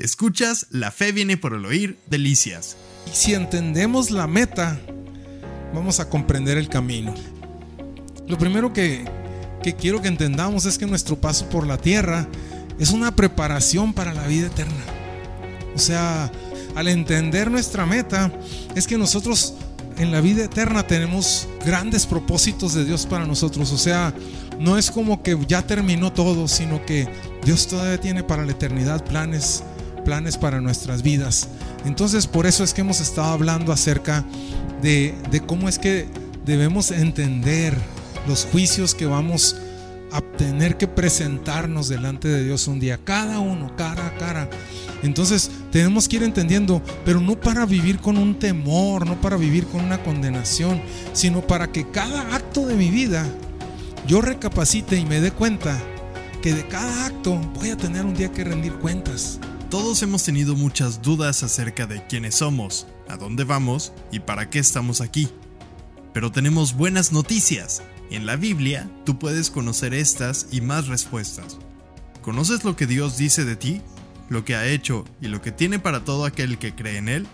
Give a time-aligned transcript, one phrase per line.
[0.00, 2.76] Escuchas La fe viene por el oír, delicias.
[3.06, 4.80] Y si entendemos la meta,
[5.74, 7.14] vamos a comprender el camino.
[8.26, 9.04] Lo primero que,
[9.62, 12.26] que quiero que entendamos es que nuestro paso por la tierra
[12.78, 14.84] es una preparación para la vida eterna.
[15.74, 16.32] O sea,
[16.74, 18.32] al entender nuestra meta,
[18.74, 19.54] es que nosotros
[19.98, 23.70] en la vida eterna tenemos grandes propósitos de Dios para nosotros.
[23.70, 24.14] O sea,
[24.58, 27.06] no es como que ya terminó todo, sino que
[27.44, 29.62] Dios todavía tiene para la eternidad planes,
[30.00, 31.48] planes para nuestras vidas.
[31.84, 34.24] Entonces, por eso es que hemos estado hablando acerca
[34.82, 35.14] de,
[35.46, 36.06] cómo es que
[36.44, 37.76] debemos entender
[38.26, 39.56] los juicios que vamos
[40.12, 44.50] a tener que presentarnos delante de Dios un día, cada uno, cara a cara.
[45.02, 49.66] Entonces tenemos que ir entendiendo, pero no para vivir con un temor, no para vivir
[49.66, 53.24] con una condenación, sino para que cada acto de mi vida
[54.06, 55.80] yo recapacite y me dé cuenta
[56.42, 59.38] que de cada acto voy a tener un día que rendir cuentas.
[59.70, 64.58] Todos hemos tenido muchas dudas acerca de quiénes somos, a dónde vamos y para qué
[64.58, 65.28] estamos aquí.
[66.12, 67.80] Pero tenemos buenas noticias.
[68.10, 71.56] En la Biblia tú puedes conocer estas y más respuestas.
[72.20, 73.80] ¿Conoces lo que Dios dice de ti?
[74.28, 77.28] ¿Lo que ha hecho y lo que tiene para todo aquel que cree en Él?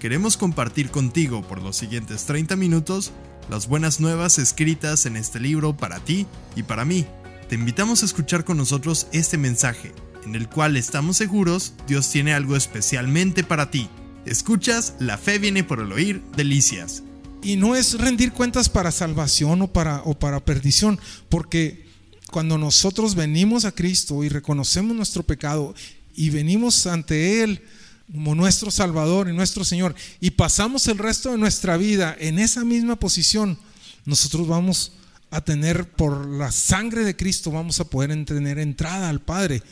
[0.00, 3.12] Queremos compartir contigo por los siguientes 30 minutos
[3.48, 7.06] las buenas nuevas escritas en este libro para ti y para mí.
[7.48, 9.92] Te invitamos a escuchar con nosotros este mensaje,
[10.24, 13.88] en el cual estamos seguros Dios tiene algo especialmente para ti.
[14.26, 17.02] Escuchas, la fe viene por el oír, delicias.
[17.42, 21.86] Y no es rendir cuentas para salvación o para, o para perdición, porque
[22.30, 25.74] cuando nosotros venimos a Cristo y reconocemos nuestro pecado
[26.14, 27.62] y venimos ante Él
[28.12, 32.64] como nuestro Salvador y nuestro Señor y pasamos el resto de nuestra vida en esa
[32.64, 33.58] misma posición,
[34.04, 34.92] nosotros vamos
[35.30, 39.62] a tener por la sangre de Cristo, vamos a poder tener entrada al Padre.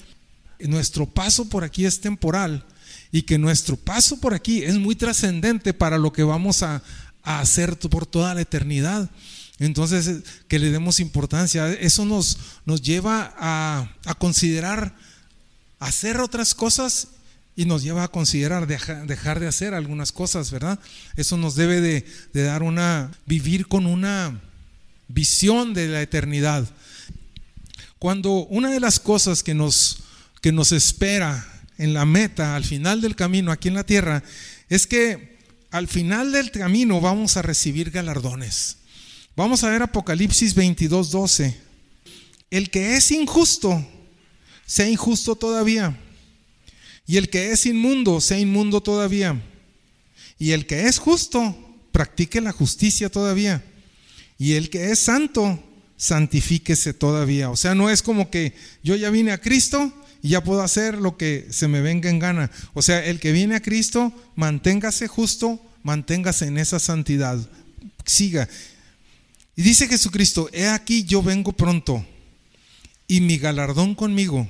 [0.60, 2.64] Nuestro paso por aquí es temporal
[3.12, 6.82] y que nuestro paso por aquí es muy trascendente para lo que vamos a,
[7.24, 9.10] hacer por toda la eternidad.
[9.58, 11.70] Entonces, que le demos importancia.
[11.72, 14.94] Eso nos, nos lleva a, considerar
[15.78, 17.08] hacer otras cosas
[17.54, 20.78] y nos lleva a considerar dejar, de hacer algunas cosas, ¿verdad?
[21.16, 24.40] Eso nos debe de, de, dar una, vivir con una
[25.08, 26.66] visión de la eternidad.
[27.98, 29.98] Cuando una de las cosas que nos,
[30.48, 34.24] que nos espera en la meta, al final del camino aquí en la tierra,
[34.70, 35.36] es que
[35.70, 38.78] al final del camino vamos a recibir galardones.
[39.36, 41.54] Vamos a ver Apocalipsis 22, 12.
[42.50, 43.86] El que es injusto,
[44.64, 45.94] sea injusto todavía.
[47.06, 49.38] Y el que es inmundo, sea inmundo todavía.
[50.38, 51.54] Y el que es justo,
[51.92, 53.62] practique la justicia todavía.
[54.38, 55.62] Y el que es santo,
[55.98, 57.50] santifíquese todavía.
[57.50, 59.92] O sea, no es como que yo ya vine a Cristo
[60.22, 62.50] y ya puedo hacer lo que se me venga en gana.
[62.74, 67.38] O sea, el que viene a Cristo, manténgase justo, manténgase en esa santidad.
[68.04, 68.48] Siga.
[69.54, 72.04] Y dice Jesucristo, he aquí yo vengo pronto
[73.06, 74.48] y mi galardón conmigo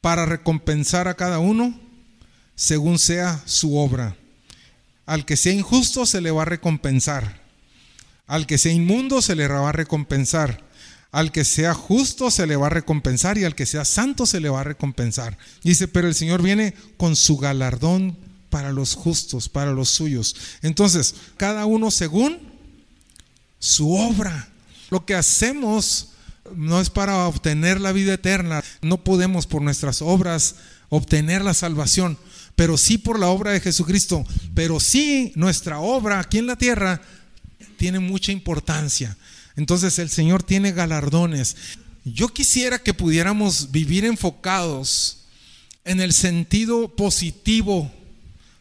[0.00, 1.78] para recompensar a cada uno
[2.54, 4.16] según sea su obra.
[5.06, 7.40] Al que sea injusto se le va a recompensar.
[8.26, 10.69] Al que sea inmundo se le va a recompensar.
[11.12, 14.40] Al que sea justo se le va a recompensar y al que sea santo se
[14.40, 15.36] le va a recompensar.
[15.62, 18.16] Dice, pero el Señor viene con su galardón
[18.48, 20.36] para los justos, para los suyos.
[20.62, 22.38] Entonces, cada uno según
[23.60, 24.48] su obra.
[24.90, 26.08] Lo que hacemos
[26.56, 28.64] no es para obtener la vida eterna.
[28.82, 30.56] No podemos por nuestras obras
[30.88, 32.18] obtener la salvación,
[32.56, 34.24] pero sí por la obra de Jesucristo.
[34.54, 37.00] Pero sí nuestra obra aquí en la tierra
[37.76, 39.16] tiene mucha importancia.
[39.60, 41.54] Entonces el Señor tiene galardones.
[42.02, 45.18] Yo quisiera que pudiéramos vivir enfocados
[45.84, 47.92] en el sentido positivo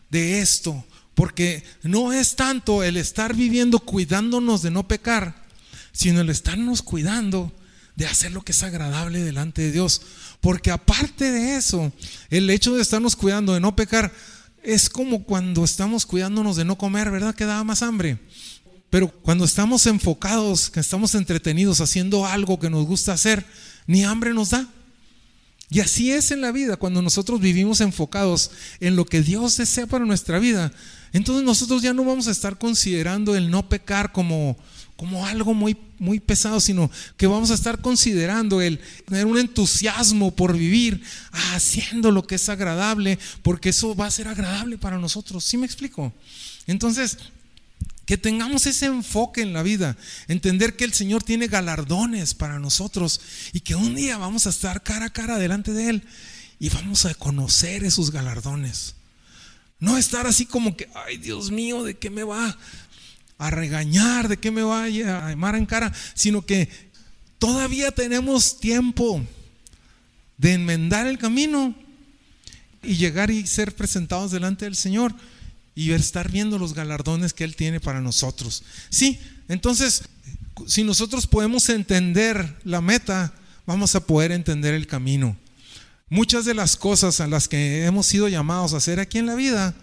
[0.09, 0.84] de esto,
[1.16, 5.46] porque no es tanto el estar viviendo cuidándonos de no pecar,
[5.94, 7.50] sino el estarnos cuidando
[7.96, 10.02] de hacer lo que es agradable delante de Dios.
[10.42, 11.94] Porque aparte de eso,
[12.30, 14.12] el hecho de estarnos cuidando de no pecar
[14.64, 17.35] es como cuando estamos cuidándonos de no comer, ¿verdad?
[17.35, 18.20] Que da más hambre.
[18.90, 23.46] Pero cuando estamos enfocados, que estamos entretenidos haciendo algo que nos gusta hacer,
[23.86, 24.68] ni hambre nos da.
[25.72, 28.50] Y así es en la vida, cuando nosotros vivimos enfocados
[28.80, 30.72] en lo que Dios desea para nuestra vida,
[31.14, 34.58] entonces nosotros ya no vamos a estar considerando el no pecar como,
[34.96, 40.35] como algo muy, muy pesado, sino que vamos a estar considerando el tener un entusiasmo
[40.35, 41.03] por vivir
[41.53, 45.44] haciendo lo que es agradable, porque eso va a ser agradable para nosotros.
[45.44, 46.12] ¿Sí me explico?
[46.66, 47.18] Entonces,
[48.09, 49.96] que tengamos ese enfoque en la vida,
[50.28, 53.22] entender que el Señor tiene galardones para nosotros
[53.53, 56.03] y que un día vamos a estar cara a cara delante de Él
[56.58, 58.96] y vamos a conocer esos galardones.
[59.79, 62.58] No estar así como que, ay Dios mío, ¿de qué me va
[63.38, 64.28] a regañar?
[64.28, 65.94] ¿De qué me va a llamar en cara?
[66.16, 66.67] Sino que
[67.38, 69.23] todavía tenemos tiempo
[70.40, 71.76] de enmendar el camino
[72.82, 75.14] y llegar y ser presentados delante del Señor
[75.79, 78.64] y estar viendo los galardones que Él tiene para nosotros.
[78.90, 79.17] Sí,
[79.47, 80.03] entonces,
[80.67, 83.34] si nosotros podemos entender la meta,
[83.66, 85.37] vamos a poder entender el camino.
[86.09, 89.35] Muchas de las cosas a las que hemos sido llamados a hacer aquí en la
[89.35, 89.73] vida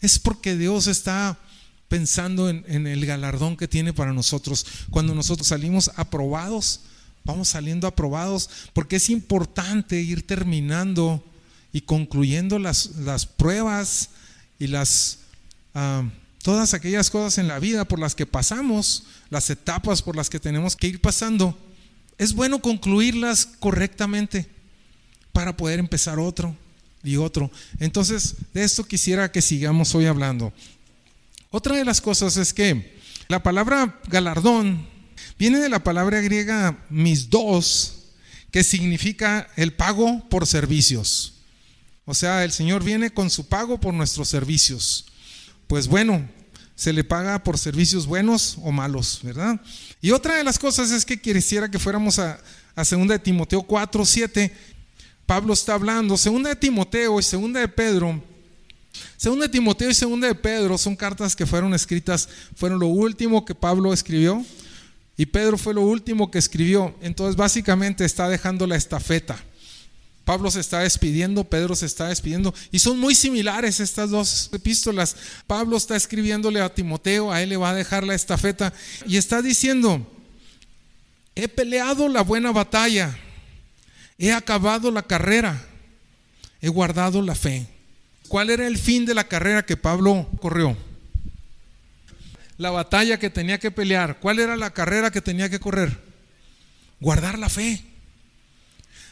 [0.00, 1.38] es porque Dios está
[1.86, 4.66] pensando en, el galardón que tiene para nosotros.
[4.90, 6.80] Cuando nosotros salimos aprobados,
[7.24, 11.24] vamos saliendo aprobados, porque es importante ir terminando
[11.72, 14.08] y concluyendo las, las pruebas
[14.58, 15.18] y las
[16.42, 20.40] todas aquellas cosas en la vida por las que pasamos, las etapas por las que
[20.40, 21.58] tenemos que ir pasando.
[22.16, 24.48] Es bueno concluirlas correctamente
[25.32, 26.56] para poder empezar otro
[27.02, 27.50] y otro.
[27.78, 30.52] Entonces, de esto quisiera que sigamos hoy hablando.
[31.50, 32.98] Otra de las cosas es que
[33.28, 34.86] la palabra galardón
[35.38, 37.94] viene de la palabra griega mis dos,
[38.50, 41.34] que significa el pago por servicios.
[42.04, 45.06] O sea, el Señor viene con su pago por nuestros servicios.
[45.68, 46.28] Pues bueno,
[46.74, 49.60] se le paga por servicios buenos o malos, ¿verdad?
[50.00, 52.40] Y otra de las cosas es que quisiera que fuéramos a,
[52.74, 54.52] a 2 de Timoteo 4, 7,
[55.26, 56.16] Pablo está hablando.
[56.16, 58.22] Segunda de Timoteo y segunda de Pedro.
[59.18, 63.44] Segunda de Timoteo y segunda de Pedro son cartas que fueron escritas, fueron lo último
[63.44, 64.44] que Pablo escribió
[65.18, 66.94] y Pedro fue lo último que escribió.
[67.02, 69.36] Entonces básicamente está dejando la estafeta.
[70.28, 75.16] Pablo se está despidiendo, Pedro se está despidiendo y son muy similares estas dos epístolas.
[75.46, 78.74] Pablo está escribiéndole a Timoteo, a él le va a dejar la estafeta
[79.06, 80.06] y está diciendo,
[81.34, 83.16] he peleado la buena batalla
[84.18, 85.64] He acabado la carrera,
[86.60, 87.66] he guardado la fe.
[88.28, 90.76] ¿Cuál era el fin de la carrera que Pablo corrió?
[92.58, 94.18] La batalla que tenía que pelear.
[94.18, 95.98] ¿Cuál era la carrera que tenía que correr?
[97.00, 97.87] Guardar la fe.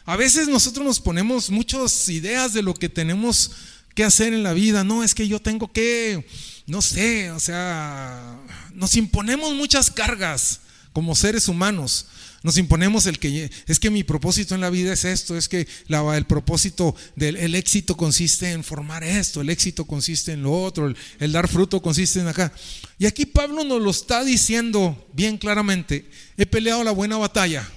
[0.06, 3.50] A veces nosotros nos ponemos muchas ideas de lo que tenemos
[3.94, 4.84] que hacer en la vida.
[4.84, 6.26] No, es que yo tengo que,
[6.66, 8.38] no sé, o sea,
[8.72, 10.60] nos imponemos muchas cargas
[10.92, 12.06] como seres humanos.
[12.44, 15.66] Nos imponemos el que es que mi propósito en la vida es esto, es que
[15.88, 21.32] el propósito del éxito consiste en formar esto, el éxito consiste en lo otro, el,
[21.32, 22.52] dar fruto consiste en acá.
[23.00, 27.68] Y aquí Pablo nos lo está diciendo bien claramente, he peleado la buena batalla.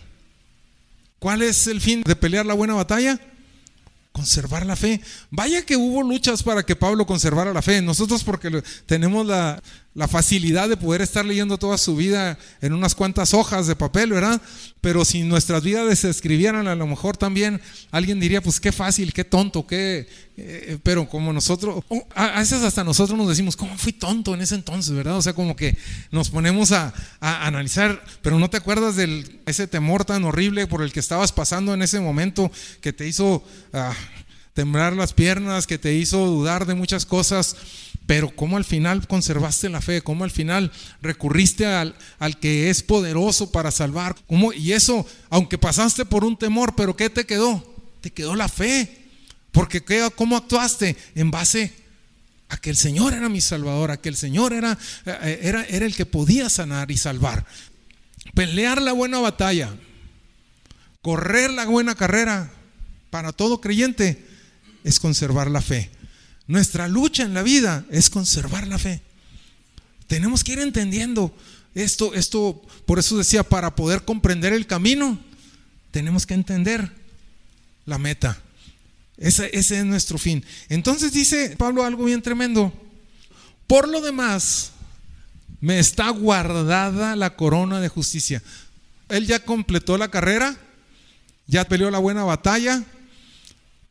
[1.19, 3.19] ¿Cuál es el fin de pelear la buena batalla?
[4.11, 4.99] conservar la fe.
[5.29, 7.81] Vaya que hubo luchas para que Pablo conservara la fe.
[7.81, 9.61] Nosotros porque tenemos la,
[9.99, 14.13] la facilidad de poder estar leyendo toda su vida en unas cuantas hojas de papel,
[14.13, 14.41] ¿verdad?
[14.79, 17.59] Pero si nuestras vidas se escribieran, a lo mejor también
[17.91, 20.07] alguien diría, pues qué fácil, qué tonto, qué...
[20.37, 21.83] Eh, pero como nosotros,
[22.15, 25.17] a veces hasta nosotros nos decimos, ¿cómo fui tonto en ese entonces, verdad?
[25.17, 25.77] O sea, como que
[26.11, 30.93] nos ponemos a, analizar, pero no te acuerdas de ese temor tan horrible por el
[30.93, 32.49] que estabas pasando en ese momento
[32.79, 33.43] que te hizo
[33.73, 33.93] ah,
[34.53, 37.57] temblar las piernas, que te hizo dudar de muchas cosas
[38.09, 42.81] pero cómo al final conservaste la fe, cómo al final recurriste al, al que es
[42.81, 44.15] poderoso para salvar.
[44.25, 44.51] ¿Cómo?
[44.51, 47.63] Y eso, aunque pasaste por un temor, pero ¿qué te quedó?
[48.01, 49.11] Te quedó la fe.
[49.51, 49.83] Porque
[50.15, 50.97] ¿cómo actuaste?
[51.13, 51.71] En base
[52.47, 55.85] a que el Señor era mi salvador, a que el Señor era, eh, era, era
[55.85, 57.45] el que podía sanar y salvar.
[58.33, 59.69] Pelear la buena batalla,
[61.03, 62.51] correr la buena carrera
[63.11, 64.25] para todo creyente
[64.83, 65.91] es conservar la fe.
[66.49, 69.03] Nuestra lucha en la vida es conservar la fe.
[70.07, 71.31] Tenemos que ir entendiendo
[71.75, 75.19] esto, esto, por eso decía, para poder comprender el camino,
[75.91, 76.91] tenemos que entender
[77.85, 78.41] la meta.
[79.17, 80.43] Ese, ese es nuestro fin.
[80.69, 82.73] Entonces dice Pablo algo bien tremendo.
[83.67, 84.71] Por lo demás,
[85.61, 88.41] me está guardada la corona de justicia.
[89.07, 90.57] Él ya completó la carrera,
[91.45, 92.83] ya peleó la buena batalla,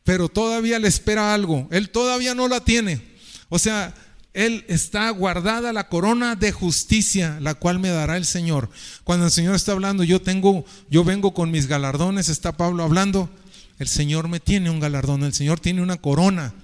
[0.09, 1.67] pero todavía le espera algo.
[1.69, 2.99] Él todavía no la tiene.
[3.47, 3.93] O sea,
[4.33, 8.71] él está guardada la corona de justicia, la cual me dará el Señor.
[9.03, 13.29] Cuando el Señor está hablando, yo tengo, yo vengo con mis galardones, está Pablo hablando.
[13.77, 16.55] El Señor me tiene un galardón, el Señor tiene una corona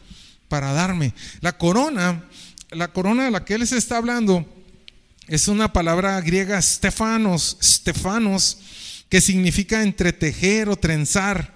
[0.47, 1.13] para darme.
[1.41, 2.23] La corona,
[2.71, 4.43] la corona de la que él está hablando,
[5.27, 8.57] es una palabra griega stefanos, stefanos,
[9.07, 11.54] que significa entretejer o trenzar.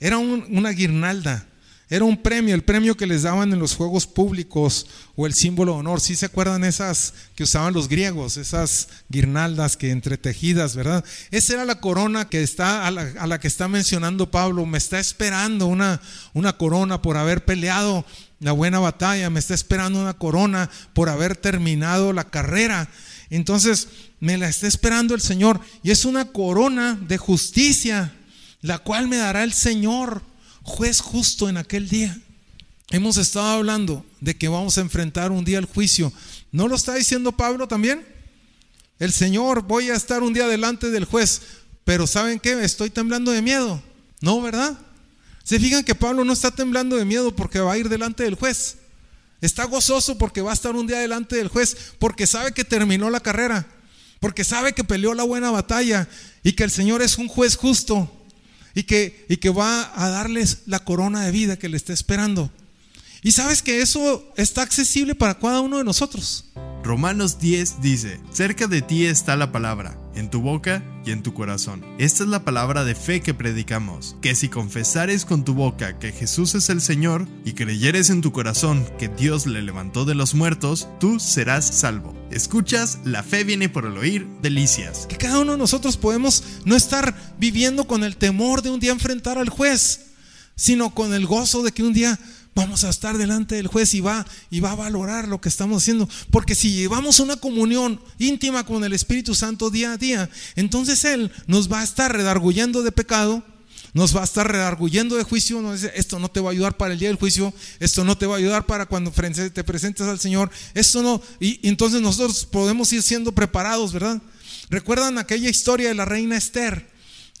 [0.00, 1.46] Era una guirnalda.
[1.90, 4.86] Era un premio, el premio que les daban en los juegos públicos
[5.16, 6.02] o el símbolo de honor.
[6.02, 11.02] ¿Sí se acuerdan esas que usaban los griegos, esas guirnaldas que entretejidas, verdad?
[11.30, 14.66] Esa era la corona que está a la, a la que está mencionando Pablo.
[14.66, 16.02] Me está esperando una,
[16.34, 18.04] una corona por haber peleado
[18.40, 22.90] la buena batalla, me está esperando una corona por haber terminado la carrera.
[23.30, 23.88] Entonces
[24.20, 28.12] me la está esperando el Señor y es una corona de justicia,
[28.60, 30.22] la cual me dará el Señor
[30.62, 32.18] juez justo en aquel día.
[32.90, 36.12] Hemos estado hablando de que vamos a enfrentar un día el juicio.
[36.52, 38.06] ¿No lo está diciendo Pablo también?
[38.98, 41.42] El Señor, voy a estar un día delante del juez,
[41.84, 42.64] pero ¿saben qué?
[42.64, 43.82] Estoy temblando de miedo.
[44.20, 44.76] No, ¿verdad?
[45.44, 48.34] Se fijan que Pablo no está temblando de miedo porque va a ir delante del
[48.34, 48.78] juez.
[49.40, 53.08] Está gozoso porque va a estar un día delante del juez, porque sabe que terminó
[53.08, 53.68] la carrera,
[54.18, 56.08] porque sabe que peleó la buena batalla
[56.42, 58.17] y que el Señor es un juez justo
[58.74, 62.50] y que, y que va a darles la corona de vida que le está esperando.
[63.22, 66.46] Y sabes que eso está accesible para cada uno de nosotros.
[66.84, 71.32] Romanos 10 dice, cerca de ti está la palabra, en tu boca y en tu
[71.32, 71.84] corazón.
[71.98, 76.12] Esta es la palabra de fe que predicamos, que si confesares con tu boca que
[76.12, 80.34] Jesús es el Señor y creyeres en tu corazón que Dios le levantó de los
[80.34, 82.16] muertos, tú serás salvo.
[82.30, 85.06] Escuchas, la fe viene por el oír, delicias.
[85.06, 88.92] Que cada uno de nosotros podemos no estar viviendo con el temor de un día
[88.92, 90.08] enfrentar al juez,
[90.54, 92.18] sino con el gozo de que un día
[92.58, 95.82] vamos a estar delante del juez y va, y va a valorar lo que estamos
[95.82, 96.08] haciendo.
[96.32, 101.30] Porque si llevamos una comunión íntima con el Espíritu Santo día a día, entonces Él
[101.46, 103.44] nos va a estar redarguyendo de pecado,
[103.94, 105.62] nos va a estar redarguyendo de juicio.
[105.62, 108.18] Nos dice, esto no te va a ayudar para el día del juicio, esto no
[108.18, 111.22] te va a ayudar para cuando te presentes al Señor, esto no.
[111.38, 114.20] Y, entonces nosotros podemos ir siendo preparados, ¿verdad?
[114.68, 116.90] ¿Recuerdan aquella historia de la reina Esther?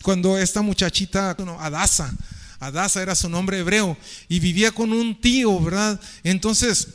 [0.02, 2.14] Cuando esta muchachita, bueno, Adasa,
[2.60, 3.96] Adasa era su nombre hebreo
[4.28, 6.00] y vivía con un tío, ¿verdad?
[6.24, 6.88] Entonces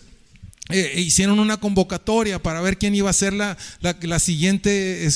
[0.70, 5.08] eh, hicieron una convocatoria para ver quién iba a ser la, la, siguiente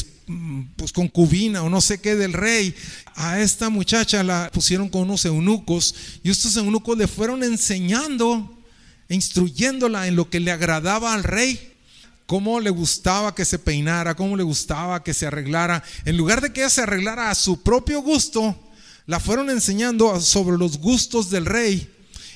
[0.75, 2.75] pues, concubina o no sé qué del rey.
[3.15, 8.57] A esta muchacha la pusieron con unos eunucos y estos eunucos le fueron enseñando,
[9.09, 11.73] instruyéndola en lo que le agradaba al rey
[12.27, 15.81] cómo le gustaba que se peinara, cómo le gustaba que se arreglara.
[16.05, 18.66] En lugar de que ella se arreglara a su propio gusto,
[19.07, 21.89] la fueron enseñando sobre los gustos del rey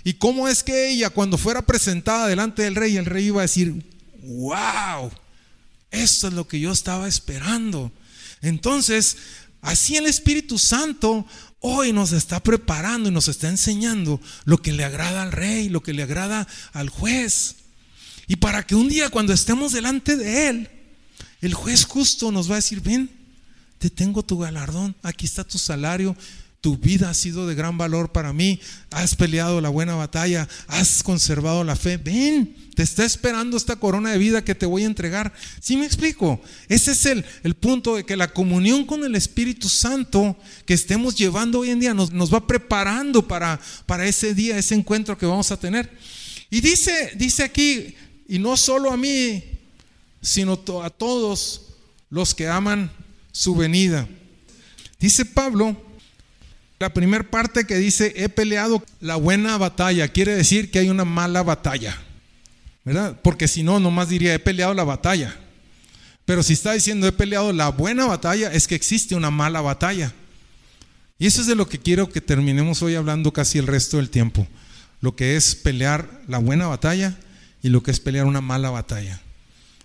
[0.03, 3.43] y cómo es que ella cuando fuera presentada delante del rey, el rey iba a
[3.43, 3.85] decir,
[4.23, 5.11] wow,
[5.91, 7.91] esto es lo que yo estaba esperando.
[8.41, 9.17] Entonces,
[9.61, 11.27] así el Espíritu Santo
[11.59, 15.83] hoy nos está preparando y nos está enseñando lo que le agrada al rey, lo
[15.83, 17.55] que le agrada al juez.
[18.27, 20.69] Y para que un día cuando estemos delante de él,
[21.41, 23.09] el juez justo nos va a decir, ven,
[23.77, 26.15] te tengo tu galardón, aquí está tu salario,
[26.61, 28.59] tu vida ha sido de gran valor para mí,
[28.91, 34.11] has peleado la buena batalla, has conservado la fe, ven, te está esperando esta corona
[34.11, 35.33] de vida que te voy a entregar.
[35.59, 36.39] ¿Sí me explico?
[36.69, 41.15] Ese es el, el punto de que la comunión con el Espíritu Santo que estemos
[41.15, 45.25] llevando hoy en día nos, nos va preparando para, para ese día, ese encuentro que
[45.25, 45.89] vamos a tener.
[46.51, 47.95] Y dice, dice aquí,
[48.27, 49.43] y no solo a mí,
[50.21, 51.73] sino a todos
[52.11, 52.91] los que aman
[53.31, 54.07] su venida.
[54.99, 55.90] Dice Pablo,
[56.81, 61.05] la primera parte que dice, he peleado la buena batalla, quiere decir que hay una
[61.05, 61.95] mala batalla.
[62.83, 63.19] ¿Verdad?
[63.21, 65.37] Porque si no, nomás diría, he peleado la batalla.
[66.25, 70.11] Pero si está diciendo, he peleado la buena batalla, es que existe una mala batalla.
[71.19, 74.09] Y eso es de lo que quiero que terminemos hoy hablando casi el resto del
[74.09, 74.47] tiempo.
[75.01, 77.15] Lo que es pelear la buena batalla
[77.61, 79.21] y lo que es pelear una mala batalla.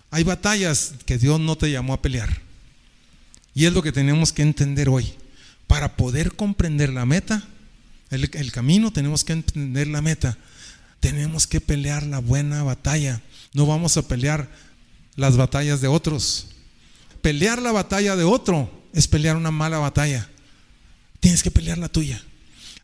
[0.09, 2.41] Hay batallas que Dios no te llamó a pelear.
[3.53, 5.13] Y es lo que tenemos que entender hoy
[5.67, 7.47] para poder comprender la meta,
[8.09, 10.37] el, camino, tenemos que entender la meta.
[10.99, 13.21] Tenemos que pelear la buena batalla.
[13.53, 14.49] No vamos a pelear
[15.15, 16.47] las batallas de otros.
[17.21, 20.29] Pelear la batalla de otro es pelear una mala batalla.
[21.19, 22.23] Tienes que pelear la tuya.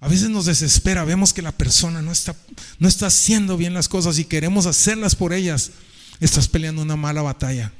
[0.01, 2.35] A veces nos desespera, vemos que la persona no está,
[2.77, 5.71] no está haciendo bien las cosas y queremos hacerlas por ellas.
[6.19, 7.71] Estás peleando una mala batalla.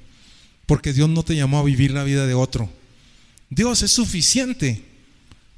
[0.65, 2.72] Porque Dios no te llamó a vivir la vida de otro.
[3.50, 4.93] Dios es suficiente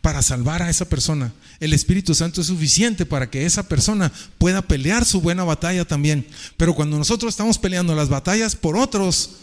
[0.06, 1.34] para salvar a esa persona.
[1.60, 6.28] El Espíritu Santo es suficiente para que esa persona pueda pelear su buena batalla también.
[6.58, 9.38] Pero cuando nosotros estamos peleando las batallas por otros,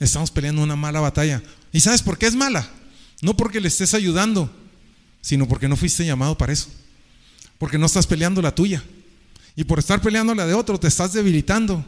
[0.00, 1.42] estamos peleando una mala batalla.
[1.70, 2.66] ¿Y sabes por qué es mala?
[3.20, 4.50] No porque le estés ayudando,
[5.20, 6.68] sino porque no fuiste llamado para eso.
[7.58, 8.82] Porque no estás peleando la tuya.
[9.54, 11.84] Y por estar peleando la de otro, te estás debilitando.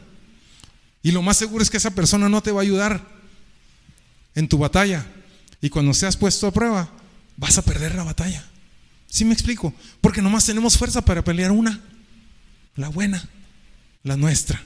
[1.01, 3.03] Y lo más seguro es que esa persona no te va a ayudar
[4.35, 5.03] en tu batalla.
[5.63, 6.91] Y cuando seas puesto a prueba,
[7.37, 8.43] vas a perder la batalla.
[9.09, 9.73] ¿Sí me explico?
[10.01, 11.79] Porque nomás tenemos fuerza para pelear una,
[12.75, 13.27] la buena,
[14.03, 14.61] la nuestra.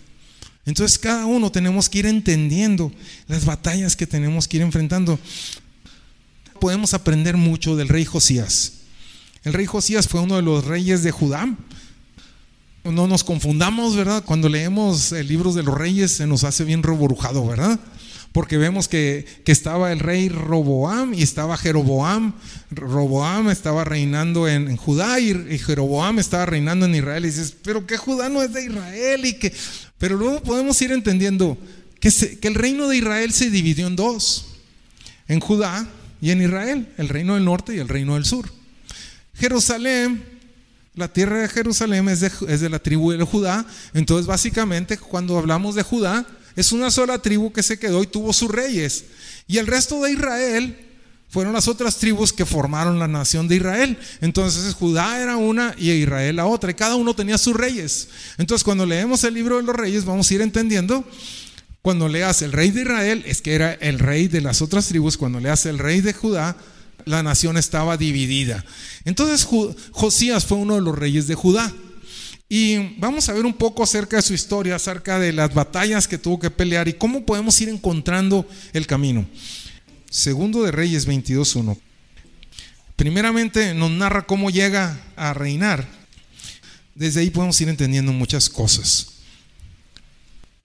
[0.66, 2.92] Entonces cada uno tenemos que ir entendiendo
[3.28, 5.20] las batallas que tenemos que ir enfrentando.
[6.60, 8.74] Podemos aprender mucho del rey Josías.
[9.44, 11.56] El rey Josías fue uno de los reyes de Judá.
[12.84, 14.24] No nos confundamos, ¿verdad?
[14.24, 17.80] Cuando leemos el libro de los reyes se nos hace bien reborujado, ¿verdad?
[18.32, 22.34] Porque vemos que, estaba el rey Roboam y estaba Jeroboam.
[22.72, 27.26] Roboam estaba reinando en, Judá y, Jeroboam estaba reinando en Israel.
[27.26, 29.54] Y dices, pero que Judá no es de Israel y que...
[29.98, 31.58] Pero luego podemos ir entendiendo
[32.00, 32.10] que,
[32.40, 34.48] que el reino de Israel se dividió en dos,
[35.28, 35.88] en Judá
[36.22, 38.50] y en Israel, el reino del norte y el reino del sur.
[39.34, 40.32] Jerusalén
[40.94, 43.66] la tierra de Jerusalén es de, la tribu de Judá.
[43.94, 48.34] Entonces, básicamente, cuando hablamos de Judá, es una sola tribu que se quedó y tuvo
[48.34, 49.06] sus reyes.
[49.48, 50.78] Y el resto de Israel
[51.30, 53.98] fueron las otras tribus que formaron la nación de Israel.
[54.20, 56.72] Entonces Judá era una y Israel la otra.
[56.72, 58.10] Y cada uno tenía sus reyes.
[58.38, 61.06] Entonces cuando leemos el libro de los reyes vamos a ir entendiendo.
[61.82, 65.18] Cuando leas el rey de Israel, es que era el rey de las otras tribus.
[65.18, 66.56] Cuando leas el rey de Judá,
[67.06, 68.64] la nación estaba dividida.
[69.06, 69.48] Entonces
[69.92, 71.74] Josías fue uno de los reyes de Judá.
[72.54, 76.18] Y vamos a ver un poco acerca de su historia, acerca de las batallas que
[76.18, 79.26] tuvo que pelear y cómo podemos ir encontrando el camino.
[80.10, 81.80] Segundo de Reyes 22.1.
[82.98, 85.88] Primeramente nos narra cómo llega a reinar.
[86.94, 89.14] Desde ahí podemos ir entendiendo muchas cosas.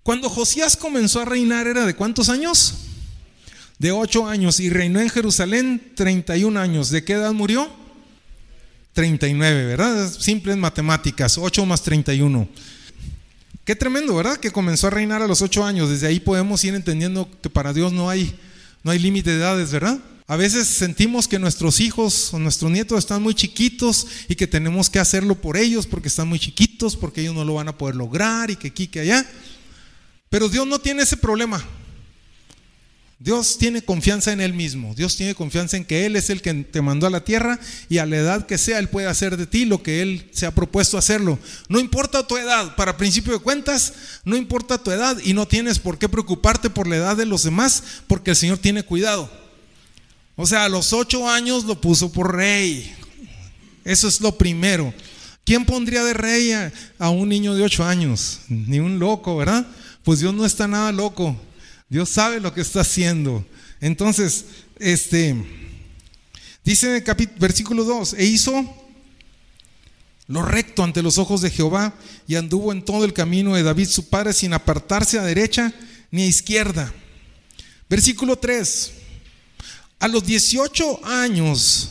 [0.02, 2.78] Cuando Josías comenzó a reinar era de cuántos años?
[3.78, 6.90] De ocho años y reinó en Jerusalén 31 años.
[6.90, 7.85] ¿De qué edad murió?
[8.96, 10.10] 39, ¿verdad?
[10.10, 12.48] Simples matemáticas, 8 más 31.
[13.62, 14.38] Qué tremendo, ¿verdad?
[14.38, 15.90] Que comenzó a reinar a los 8 años.
[15.90, 18.34] Desde ahí podemos ir entendiendo que para Dios no hay,
[18.82, 19.98] no hay límite de edades, ¿verdad?
[20.26, 24.88] A veces sentimos que nuestros hijos o nuestros nietos están muy chiquitos y que tenemos
[24.88, 27.96] que hacerlo por ellos porque están muy chiquitos, porque ellos no lo van a poder
[27.96, 29.28] lograr y que aquí, que allá.
[30.30, 31.62] Pero Dios no tiene ese problema.
[33.18, 34.94] Dios tiene confianza en Él mismo.
[34.94, 37.58] Dios tiene confianza en que Él es el que te mandó a la tierra
[37.88, 40.44] y a la edad que sea, Él puede hacer de ti lo que Él se
[40.44, 41.38] ha propuesto hacerlo.
[41.68, 43.94] No importa tu edad, para principio de cuentas,
[44.24, 47.42] no importa tu edad y no tienes por qué preocuparte por la edad de los
[47.42, 49.30] demás porque el Señor tiene cuidado.
[50.36, 52.94] O sea, a los ocho años lo puso por rey.
[53.84, 54.92] Eso es lo primero.
[55.44, 56.52] ¿Quién pondría de rey
[56.98, 58.40] a, un niño de ocho años?
[58.48, 59.66] Ni un loco, ¿verdad?
[60.02, 61.40] Pues Dios no está nada loco.
[61.88, 63.46] Dios sabe lo que está haciendo.
[63.80, 64.46] Entonces,
[64.78, 65.34] este,
[66.64, 68.82] dice en el capítulo, versículo 2, e hizo
[70.28, 71.94] lo recto ante los ojos de Jehová
[72.26, 75.72] y anduvo en todo el camino de David su padre sin apartarse a derecha
[76.10, 76.92] ni a izquierda.
[77.88, 78.92] Versículo 3,
[80.00, 81.90] a los 18 años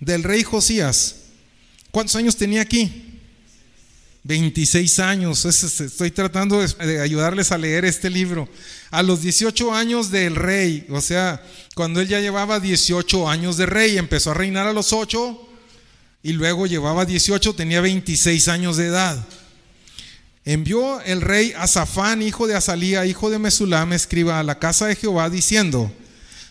[0.00, 1.16] del rey Josías,
[1.90, 3.13] ¿cuántos años tenía aquí?
[4.24, 8.48] 26 años, estoy tratando de ayudarles a leer este libro.
[8.90, 11.42] A los 18 años del rey, o sea,
[11.74, 15.48] cuando él ya llevaba 18 años de rey, empezó a reinar a los 8
[16.22, 19.28] y luego llevaba 18, tenía 26 años de edad.
[20.46, 24.86] Envió el rey a Zafán, hijo de Azalía, hijo de Mesulam, escriba a la casa
[24.86, 25.92] de Jehová, diciendo,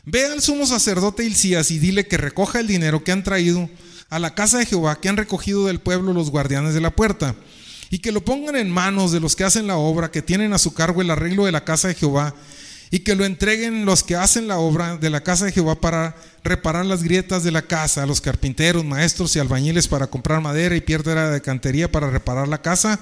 [0.05, 3.67] Ve al sumo sacerdote Hilcías y dile que recoja el dinero que han traído
[4.11, 7.35] a la casa de Jehová, que han recogido del pueblo los guardianes de la puerta
[7.89, 10.57] y que lo pongan en manos de los que hacen la obra, que tienen a
[10.57, 12.33] su cargo el arreglo de la casa de Jehová,
[12.91, 16.15] y que lo entreguen los que hacen la obra de la casa de Jehová para
[16.43, 20.75] reparar las grietas de la casa, a los carpinteros, maestros y albañiles para comprar madera
[20.75, 22.99] y piedra de cantería para reparar la casa,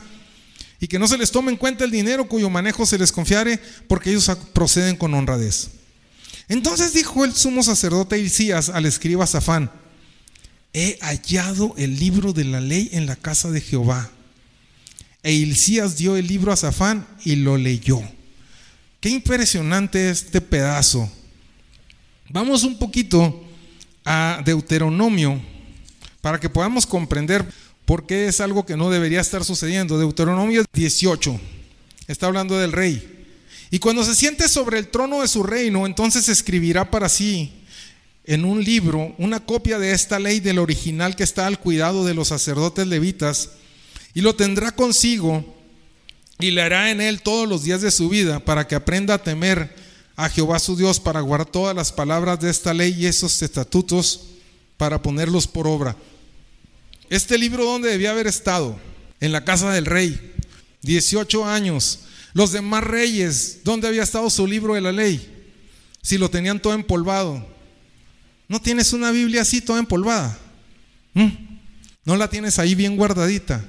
[0.80, 3.60] y que no se les tome en cuenta el dinero cuyo manejo se les confiare,
[3.88, 5.72] porque ellos proceden con honradez.
[6.48, 9.72] Entonces dijo el sumo sacerdote Isías al escriba Safán,
[10.74, 14.10] he hallado el libro de la ley en la casa de Jehová.
[15.24, 18.02] E Hilcías dio el libro a Zafán y lo leyó.
[19.00, 21.12] Qué impresionante este pedazo.
[22.30, 23.44] Vamos un poquito
[24.06, 25.42] a Deuteronomio
[26.22, 27.46] para que podamos comprender
[27.86, 30.00] por qué es algo que no debería estar sucediendo.
[30.00, 31.40] Deuteronomio 18
[32.08, 33.26] está hablando del rey.
[33.70, 37.54] Y cuando se siente sobre el trono de su reino, entonces escribirá para sí
[38.26, 42.14] en un libro una copia de esta ley del original que está al cuidado de
[42.14, 43.52] los sacerdotes levitas
[44.14, 45.46] y lo tendrá consigo
[46.40, 49.24] y le hará en él todos los días de su vida para que aprenda a
[49.24, 49.76] temer
[50.16, 54.28] a Jehová su Dios para guardar todas las palabras de esta ley y esos estatutos
[54.78, 55.96] para ponerlos por obra.
[57.10, 58.80] Este libro donde debía haber estado,
[59.20, 60.34] en la casa del rey,
[60.82, 62.00] 18 años.
[62.34, 65.28] Los demás reyes, ¿dónde había estado su libro de la ley?
[66.02, 67.46] Si lo tenían todo empolvado.
[68.48, 70.38] ¿No tienes una Biblia así toda empolvada?
[71.14, 71.30] ¿Mm?
[72.04, 73.64] No la tienes ahí bien guardadita,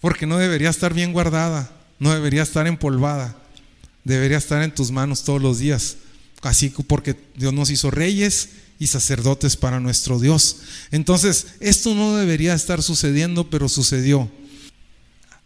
[0.00, 3.36] porque no debería estar bien guardada, no debería estar empolvada,
[4.04, 5.96] debería estar en tus manos todos los días.
[6.42, 10.60] Así porque Dios nos hizo reyes y sacerdotes para nuestro Dios.
[10.90, 14.30] Entonces, esto no debería estar sucediendo, pero sucedió.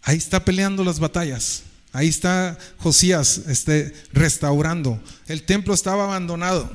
[0.03, 1.65] Ahí está peleando las batallas.
[1.93, 5.01] Ahí está Josías este, restaurando.
[5.27, 6.71] El templo estaba abandonado.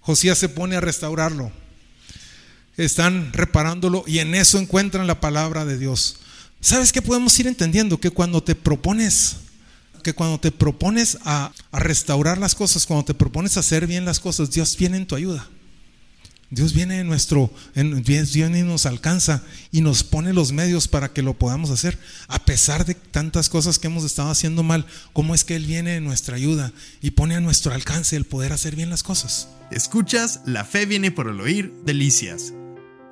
[0.00, 1.52] Josías se pone a restaurarlo.
[2.76, 6.16] Están reparándolo y en eso encuentran la palabra de Dios.
[6.62, 7.98] ¿Sabes qué podemos ir entendiendo?
[7.98, 9.34] Que cuando te propones,
[10.04, 14.20] que cuando te propones a, restaurar las cosas, cuando te propones a hacer bien las
[14.20, 15.48] cosas, Dios viene en tu ayuda.
[16.50, 21.12] Dios viene en nuestro, Dios viene y nos alcanza y nos pone los medios para
[21.12, 21.98] que lo podamos hacer.
[22.28, 25.96] A pesar de tantas cosas que hemos estado haciendo mal, ¿cómo es que Él viene
[25.96, 29.48] en nuestra ayuda y pone a nuestro alcance el poder hacer bien las cosas?
[29.72, 32.52] Escuchas La Fe viene por el oír, Delicias.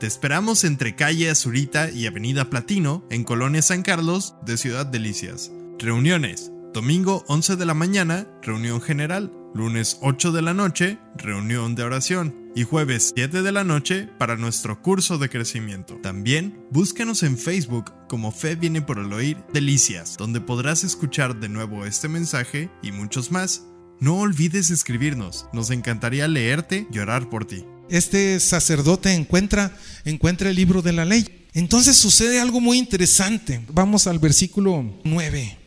[0.01, 5.53] Te esperamos entre calle Azurita y Avenida Platino, en Colonia San Carlos, de Ciudad Delicias.
[5.79, 6.51] Reuniones.
[6.73, 9.31] Domingo 11 de la mañana, reunión general.
[9.55, 12.35] Lunes 8 de la noche, reunión de oración.
[12.57, 15.99] Y jueves 7 de la noche para nuestro curso de crecimiento.
[16.03, 21.51] También búscanos en Facebook como Fe viene por el oír Delicias, donde podrás escuchar de
[21.51, 23.67] nuevo este mensaje y muchos más.
[23.99, 27.67] No olvides escribirnos, nos encantaría leerte y orar por ti.
[27.91, 31.27] Este sacerdote encuentra, encuentra el libro de la ley.
[31.55, 33.61] Entonces sucede algo muy interesante.
[33.73, 35.59] Vamos al versículo 9.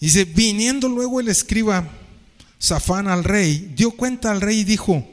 [0.00, 1.88] Dice, viniendo luego el escriba
[2.58, 5.08] Safán al rey, dio cuenta al rey y dijo,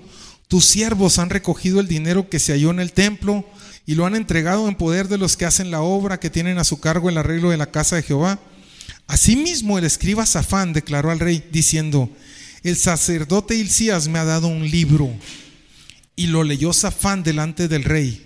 [0.48, 3.46] tus siervos han recogido el dinero que se halló en el templo
[3.86, 6.64] y lo han entregado en poder de los que hacen la obra, que tienen a
[6.64, 8.40] su cargo el arreglo de la casa de Jehová.
[9.08, 12.10] Asimismo el escriba Safán declaró al rey diciendo,
[12.64, 15.12] el sacerdote Hilcías me ha dado un libro.
[16.16, 18.26] Y lo leyó Safán delante del rey.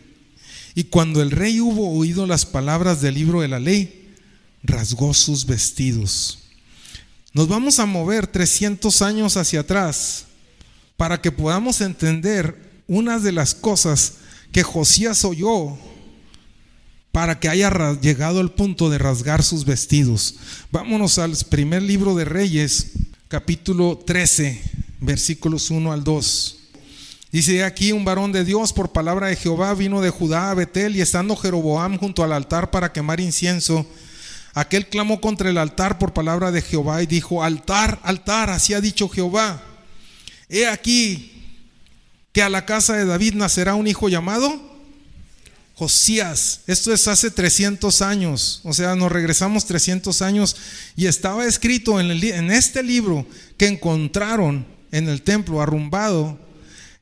[0.75, 4.13] Y cuando el rey hubo oído las palabras del libro de la ley,
[4.63, 6.39] rasgó sus vestidos.
[7.33, 10.25] Nos vamos a mover 300 años hacia atrás
[10.97, 14.15] para que podamos entender unas de las cosas
[14.51, 15.77] que Josías oyó
[17.11, 17.71] para que haya
[18.01, 20.35] llegado al punto de rasgar sus vestidos.
[20.71, 22.91] Vámonos al primer libro de Reyes,
[23.27, 24.61] capítulo 13,
[24.99, 26.58] versículos 1 al 2.
[27.31, 30.95] Dice aquí un varón de Dios por palabra de Jehová vino de Judá a Betel
[30.95, 33.85] y estando Jeroboam junto al altar para quemar incienso,
[34.53, 38.81] Aquel clamó contra el altar por palabra de Jehová y dijo, altar, altar, así ha
[38.81, 39.63] dicho Jehová.
[40.49, 41.31] He aquí
[42.33, 44.59] que a la casa de David nacerá un hijo llamado
[45.75, 46.61] Josías.
[46.67, 50.55] Esto es hace 300 años, o sea, nos regresamos 300 años
[50.95, 56.39] y estaba escrito en, en este libro que encontraron en el templo arrumbado,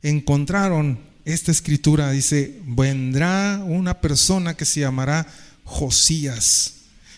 [0.01, 5.27] encontraron esta escritura, dice, vendrá una persona que se llamará
[5.63, 6.77] Josías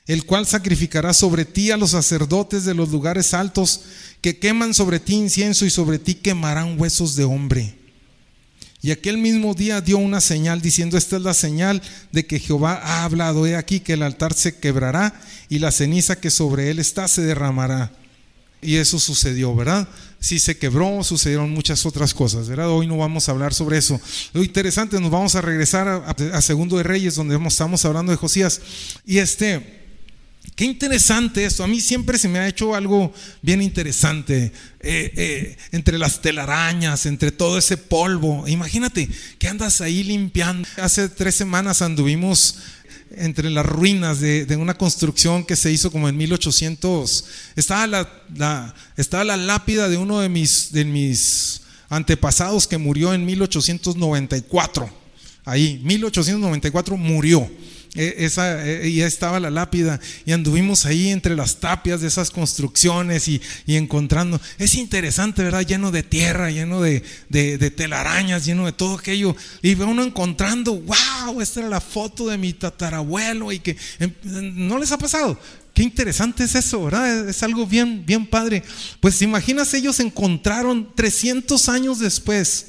[0.09, 3.81] el cual sacrificará sobre ti a los sacerdotes de los lugares altos,
[4.21, 7.75] que queman sobre ti incienso y sobre ti quemarán huesos de hombre.
[8.81, 12.81] Y aquel mismo día dio una señal diciendo, esta es la señal de que Jehová
[12.83, 15.13] ha hablado, he aquí que el altar se quebrará
[15.47, 17.91] y la ceniza que sobre él está se derramará.
[18.63, 19.87] Y eso sucedió, ¿verdad?
[20.19, 22.69] Si se quebró, sucedieron muchas otras cosas, ¿verdad?
[22.69, 24.01] Hoy no vamos a hablar sobre eso.
[24.33, 28.61] Lo interesante, nos vamos a regresar a, Segundo de Reyes, donde estamos hablando de Josías.
[29.05, 29.79] Y este,
[30.59, 31.63] Qué interesante esto.
[31.63, 34.51] A mí siempre se me ha hecho algo bien interesante.
[34.81, 38.45] Eh, eh, entre las telarañas, entre todo ese polvo.
[38.45, 40.67] Imagínate que andas ahí limpiando.
[40.75, 42.57] Hace tres semanas anduvimos
[43.11, 47.25] entre las ruinas de, una construcción que se hizo como en 1800.
[47.55, 53.25] Estaba la, estaba la lápida de uno de mis, de mis antepasados que murió en
[53.25, 54.89] 1894.
[55.45, 57.49] Ahí, 1894 murió.
[57.95, 62.29] E, esa, e, y estaba la lápida y anduvimos ahí entre las tapias de esas
[62.29, 64.39] construcciones y, encontrando.
[64.59, 65.65] Es interesante, ¿verdad?
[65.65, 67.01] Lleno de tierra, lleno de,
[67.75, 69.35] telarañas, lleno de todo aquello.
[69.61, 74.77] Y uno encontrando, wow, esta era la foto de mi tatarabuelo y que em, no
[74.77, 75.39] les ha pasado.
[75.73, 77.29] Qué interesante es eso, ¿verdad?
[77.29, 78.63] Es algo bien, bien padre.
[78.99, 82.67] Pues imaginas, ellos encontraron 300 años después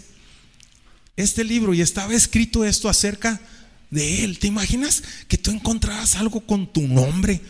[1.17, 3.60] este libro y estaba escrito esto acerca de
[3.93, 4.39] Él.
[4.39, 7.41] ¿Te imaginas que tú encontraras algo con tu nombre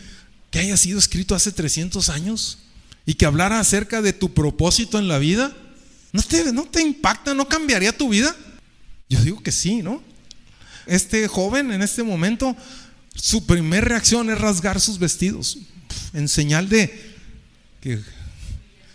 [0.49, 2.59] que haya sido escrito hace 300 años
[3.05, 5.55] y que hablara acerca de tu propósito en la vida?
[6.11, 7.33] ¿No te, no te impacta?
[7.33, 8.35] ¿No cambiaría tu vida?
[9.09, 10.01] Yo digo que sí, ¿no?
[10.87, 12.55] Este joven en este momento,
[13.15, 15.59] su primera reacción es rasgar sus vestidos
[16.13, 17.11] en señal de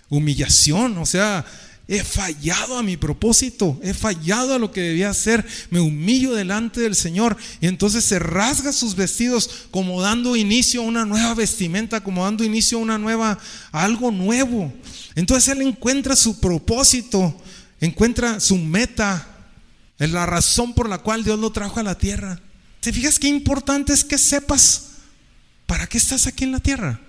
[0.08, 1.44] humillación, o sea,
[1.88, 6.80] he fallado a mi propósito, he fallado a lo que debía hacer, me humillo delante
[6.80, 7.36] del Señor.
[7.60, 12.42] Y entonces se rasga sus vestidos como dando inicio a una nueva vestimenta, como dando
[12.42, 13.38] inicio a una nueva,
[13.70, 14.72] a algo nuevo.
[15.14, 17.40] Entonces él encuentra su propósito,
[17.80, 19.28] encuentra su meta,
[19.98, 22.40] es la razón por la cual Dios lo trajo a la tierra.
[22.80, 24.88] ¿Te fijas qué importante es que sepas
[25.66, 27.00] para qué estás aquí en la tierra?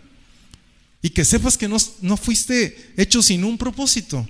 [1.02, 4.28] Y que sepas que no, no fuiste hecho sin un propósito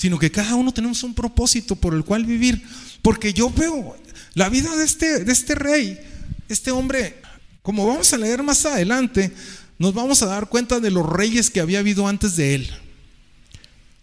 [0.00, 2.66] sino que cada uno tenemos un propósito por el cual vivir.
[3.02, 3.94] Porque yo veo
[4.32, 6.00] la vida de este, de este rey,
[6.48, 7.20] este hombre,
[7.60, 9.30] como vamos a leer más adelante,
[9.78, 12.70] nos vamos a dar cuenta de los reyes que había habido antes de él.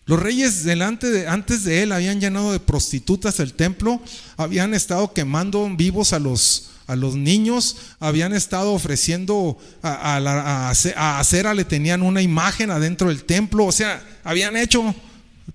[0.05, 3.99] Los reyes delante de, antes de él habían llenado de prostitutas el templo,
[4.37, 11.19] habían estado quemando vivos a los, a los niños, habían estado ofreciendo a, a, a,
[11.19, 14.93] Acera, le tenían una imagen adentro del templo, o sea, habían hecho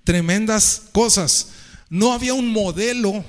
[0.03, 1.49] tremendas cosas.
[1.89, 3.23] No había un modelo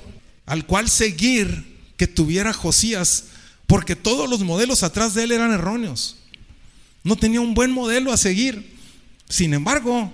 [0.45, 3.25] al cual seguir que tuviera Josías,
[3.67, 6.17] porque todos los modelos atrás de él eran erróneos.
[7.03, 8.75] No tenía un buen modelo a seguir.
[9.29, 10.11] Sin embargo,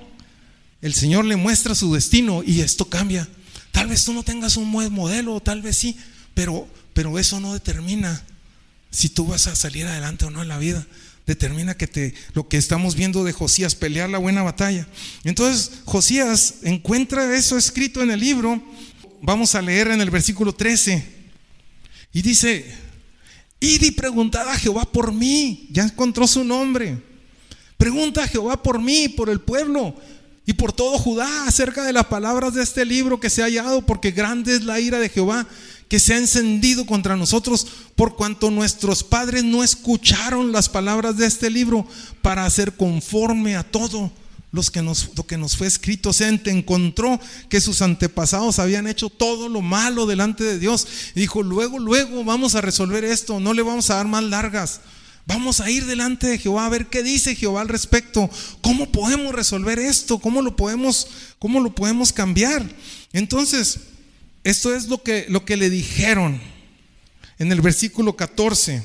[0.81, 3.27] el Señor le muestra su destino y esto cambia.
[3.71, 5.97] Tal vez tú no tengas un buen modelo, tal vez sí,
[6.33, 8.23] pero, pero eso no determina
[8.89, 10.85] si tú vas a salir adelante o no en la vida
[11.31, 14.85] determina que te, lo que estamos viendo de Josías, pelear la buena batalla.
[15.23, 18.61] Entonces Josías encuentra eso escrito en el libro,
[19.21, 21.21] vamos a leer en el versículo 13,
[22.11, 22.65] y dice,
[23.61, 27.01] id y preguntad a Jehová por mí, ya encontró su nombre,
[27.77, 29.95] pregunta a Jehová por mí, por el pueblo.
[30.43, 33.85] Y por todo Judá acerca de las palabras de este libro que se ha hallado,
[33.85, 35.47] porque grande es la ira de Jehová
[35.91, 41.25] que se ha encendido contra nosotros por cuanto nuestros padres no escucharon las palabras de
[41.25, 41.85] este libro
[42.21, 44.09] para hacer conforme a todo
[44.53, 44.63] lo
[45.25, 46.11] que nos fue escrito.
[46.11, 50.87] O sea, encontró que sus antepasados habían hecho todo lo malo delante de Dios.
[51.13, 54.79] Y dijo, luego, luego vamos a resolver esto, no le vamos a dar más largas.
[55.25, 58.29] Vamos a ir delante de Jehová a ver qué dice Jehová al respecto.
[58.61, 60.19] ¿Cómo podemos resolver esto?
[60.19, 62.65] ¿Cómo lo podemos, cómo lo podemos cambiar?
[63.11, 63.81] Entonces,
[64.43, 66.41] esto es lo que, lo que le dijeron
[67.37, 68.83] en el versículo 14.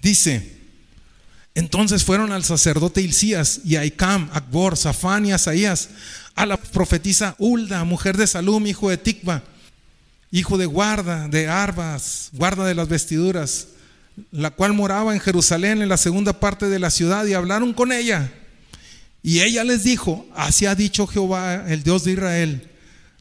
[0.00, 0.56] Dice,
[1.54, 5.90] entonces fueron al sacerdote Hilcías y a Icam, Akbor, Safán y Asaías,
[6.34, 9.42] a la profetisa Ulda, mujer de Salum, hijo de Tikva,
[10.30, 13.68] hijo de guarda de Arbas, guarda de las vestiduras,
[14.30, 17.90] la cual moraba en Jerusalén en la segunda parte de la ciudad y hablaron con
[17.92, 18.32] ella.
[19.22, 22.69] Y ella les dijo, así ha dicho Jehová, el Dios de Israel,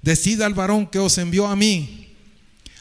[0.02, 2.16] Decida al varón que os envió a mí.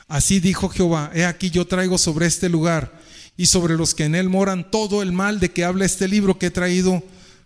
[0.06, 2.98] Así dijo Jehová, he aquí yo traigo sobre este lugar
[3.36, 6.38] y sobre los que en él moran todo el mal de que habla este libro
[6.38, 7.02] que he traído,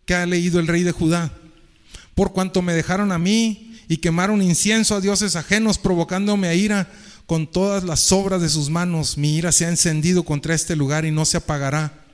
[0.07, 1.33] que ha leído el rey de Judá.
[2.15, 6.89] Por cuanto me dejaron a mí y quemaron incienso a dioses ajenos, provocándome a ira
[7.27, 11.05] con todas las obras de sus manos, mi ira se ha encendido contra este lugar
[11.05, 12.05] y no se apagará.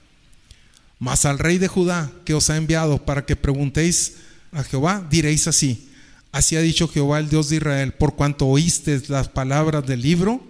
[0.99, 4.15] Mas al rey de Judá que os ha enviado para que preguntéis
[4.53, 5.88] a Jehová, diréis así,
[6.31, 10.41] Así ha dicho Jehová, el Dios de Israel, por cuanto oíste las palabras del libro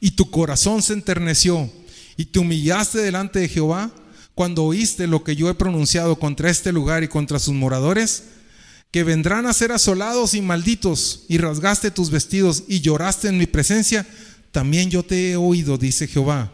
[0.00, 1.70] y tu corazón se enterneció
[2.16, 3.90] y te humillaste delante de Jehová
[4.34, 8.24] cuando oíste lo que yo he pronunciado contra este lugar y contra sus moradores,
[8.90, 13.46] que vendrán a ser asolados y malditos, y rasgaste tus vestidos y lloraste en mi
[13.46, 14.06] presencia,
[14.50, 16.52] también yo te he oído, dice Jehová.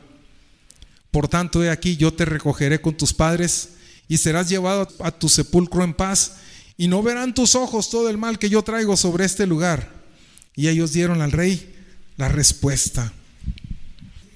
[1.11, 3.70] Por tanto, he aquí, yo te recogeré con tus padres
[4.09, 6.37] y serás llevado a tu sepulcro en paz
[6.78, 9.92] y no verán tus ojos todo el mal que yo traigo sobre este lugar.
[10.54, 11.74] Y ellos dieron al rey
[12.16, 13.12] la respuesta.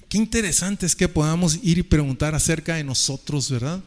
[0.09, 3.81] Qué interesante es que podamos ir y preguntar acerca de nosotros, ¿verdad?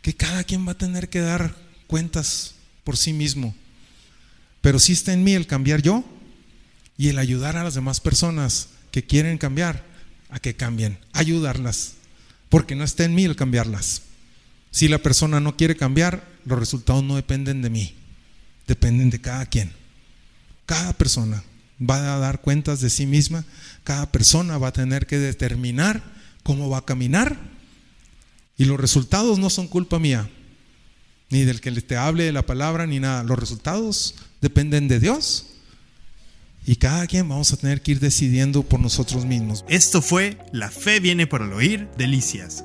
[0.00, 1.54] Que cada quien va a tener que dar
[1.86, 2.54] cuentas
[2.84, 3.54] por sí mismo.
[4.62, 6.04] Pero si está en mí el cambiar yo
[6.96, 9.84] y el ayudar a las demás personas que quieren cambiar
[10.30, 11.94] a que cambien, ayudarlas,
[12.48, 14.02] porque no está en mí el cambiarlas.
[14.70, 17.94] Si la persona no quiere cambiar, los resultados no dependen de mí,
[18.66, 19.72] dependen de cada quien.
[20.66, 21.42] Cada persona
[21.80, 23.44] va a dar cuentas de sí misma,
[23.84, 26.02] cada persona va a tener que determinar
[26.42, 27.38] cómo va a caminar
[28.58, 30.28] y los resultados no son culpa mía,
[31.30, 33.22] ni del que te hable de la palabra, ni nada.
[33.22, 35.46] Los resultados dependen de Dios.
[36.66, 39.64] Y cada quien vamos a tener que ir decidiendo por nosotros mismos.
[39.68, 42.64] Esto fue La Fe viene por el oír, Delicias.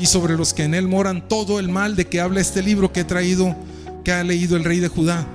[0.00, 2.92] Y sobre los que en él moran todo el mal de que habla este libro
[2.92, 3.54] que he traído,
[4.02, 5.26] que ha leído el rey de Judá.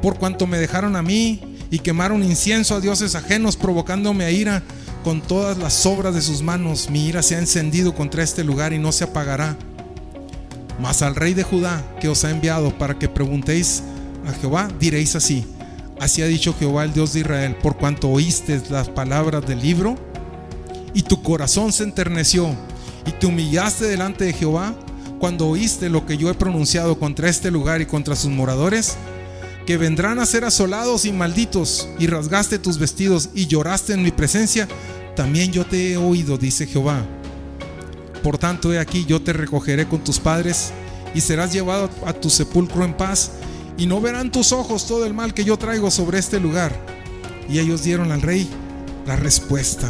[0.00, 4.62] Por cuanto me dejaron a mí y quemaron incienso a dioses ajenos, provocándome a ira
[5.04, 8.72] con todas las obras de sus manos, mi ira se ha encendido contra este lugar
[8.72, 9.56] y no se apagará.
[10.80, 13.82] Mas al rey de Judá que os ha enviado para que preguntéis
[14.26, 15.44] a Jehová, diréis así,
[16.00, 19.96] así ha dicho Jehová el Dios de Israel, por cuanto oíste las palabras del libro
[20.94, 22.54] y tu corazón se enterneció
[23.06, 24.74] y te humillaste delante de Jehová
[25.18, 28.96] cuando oíste lo que yo he pronunciado contra este lugar y contra sus moradores,
[29.66, 34.10] que vendrán a ser asolados y malditos, y rasgaste tus vestidos y lloraste en mi
[34.10, 34.66] presencia,
[35.14, 37.04] también yo te he oído, dice Jehová.
[38.22, 40.72] Por tanto, he aquí, yo te recogeré con tus padres,
[41.14, 43.32] y serás llevado a tu sepulcro en paz,
[43.76, 46.72] y no verán tus ojos todo el mal que yo traigo sobre este lugar.
[47.48, 48.48] Y ellos dieron al rey
[49.06, 49.88] la respuesta.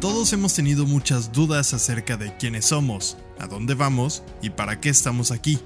[0.00, 4.88] Todos hemos tenido muchas dudas acerca de quiénes somos, a dónde vamos y para qué
[4.88, 5.58] estamos aquí.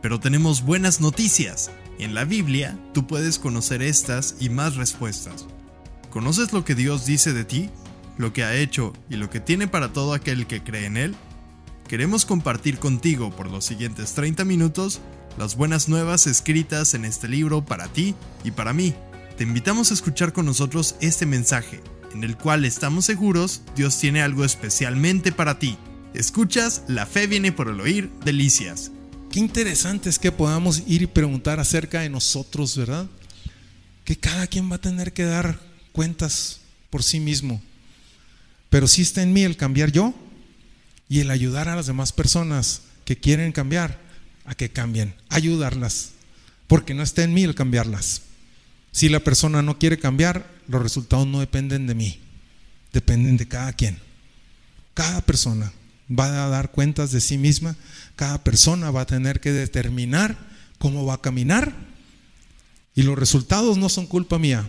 [0.00, 1.72] Pero tenemos buenas noticias.
[1.98, 5.48] En la Biblia tú puedes conocer estas y más respuestas.
[6.08, 7.68] ¿Conoces lo que Dios dice de ti?
[8.16, 11.16] ¿Lo que ha hecho y lo que tiene para todo aquel que cree en Él?
[11.88, 15.00] Queremos compartir contigo por los siguientes 30 minutos
[15.36, 18.94] las buenas nuevas escritas en este libro para ti y para mí.
[19.36, 21.80] Te invitamos a escuchar con nosotros este mensaje
[22.12, 25.76] en el cual estamos seguros Dios tiene algo especialmente para ti.
[26.14, 28.90] Escuchas, la fe viene por el oír, delicias.
[29.30, 33.06] Qué interesante es que podamos ir y preguntar acerca de nosotros, ¿verdad?
[34.04, 35.60] Que cada quien va a tener que dar
[35.92, 37.60] cuentas por sí mismo.
[38.70, 40.14] Pero si está en mí el cambiar yo
[41.08, 43.98] y el ayudar a las demás personas que quieren cambiar
[44.44, 46.12] a que cambien, ayudarlas,
[46.66, 48.22] porque no está en mí el cambiarlas.
[48.98, 52.18] Si la persona no quiere cambiar, los resultados no dependen de mí,
[52.92, 53.96] dependen de cada quien.
[54.92, 55.72] Cada persona
[56.10, 57.76] va a dar cuentas de sí misma,
[58.16, 60.36] cada persona va a tener que determinar
[60.80, 61.72] cómo va a caminar
[62.96, 64.68] y los resultados no son culpa mía,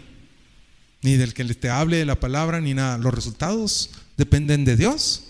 [1.01, 2.99] ni del que te hable de la palabra, ni nada.
[2.99, 5.23] Los resultados dependen de Dios.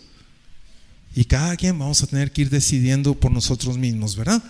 [1.16, 4.44] Y cada quien vamos a tener que ir decidiendo por nosotros mismos, ¿verdad?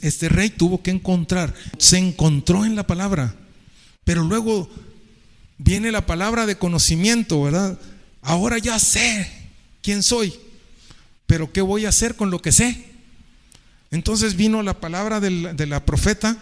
[0.00, 3.36] Este rey tuvo que encontrar, se encontró en la palabra,
[4.04, 4.68] pero luego
[5.58, 7.78] viene la palabra de conocimiento, ¿verdad?
[8.20, 9.30] Ahora ya sé
[9.80, 10.34] quién soy,
[11.26, 12.92] pero ¿qué voy a hacer con lo que sé?
[13.90, 16.36] Entonces vino la palabra de la, profeta,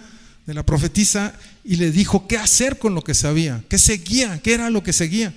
[0.46, 4.54] de la profetisa, y le dijo qué hacer con lo que sabía, qué seguía, qué
[4.54, 5.34] era lo que seguía.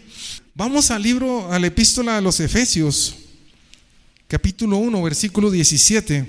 [0.56, 3.16] Vamos al libro, a la epístola de los Efesios,
[4.28, 6.26] capítulo 1, versículo 17,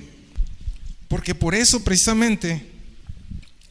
[1.09, 2.74] porque por eso precisamente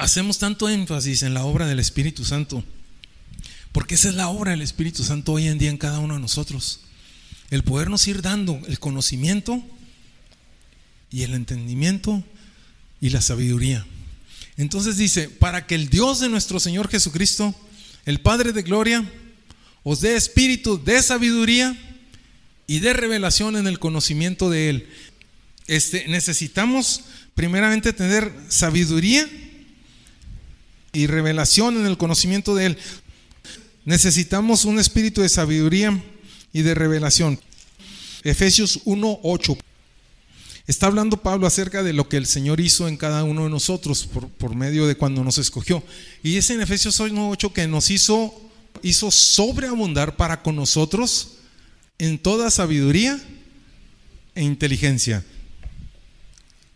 [0.04, 2.62] hacemos tanto énfasis en la obra del Espíritu Santo.
[3.72, 6.20] Porque esa es la obra del Espíritu Santo hoy en día en cada uno de
[6.20, 6.82] nosotros.
[7.50, 9.64] El podernos ir dando el conocimiento
[11.10, 12.22] y el entendimiento
[13.00, 13.86] y la sabiduría.
[14.58, 17.56] Entonces dice, para que el Dios de nuestro Señor Jesucristo,
[18.06, 19.10] el Padre de Gloria,
[19.84, 21.78] os dé espíritu de sabiduría
[22.68, 24.90] y de revelación en el conocimiento de Él.
[25.68, 29.30] Este, necesitamos primeramente tener sabiduría
[30.94, 32.78] y revelación en el conocimiento de Él
[33.86, 36.02] necesitamos un espíritu de sabiduría
[36.52, 37.40] y de revelación.
[38.24, 39.58] Efesios 1.8.
[40.66, 44.08] Está hablando Pablo acerca de lo que el Señor hizo en cada uno de nosotros
[44.38, 45.84] por, medio de cuando nos escogió.
[46.24, 48.34] Y es en Efesios 1.8 que nos hizo,
[48.82, 51.34] hizo sobreabundar para con nosotros
[51.98, 53.22] en toda sabiduría
[54.36, 55.26] e inteligencia.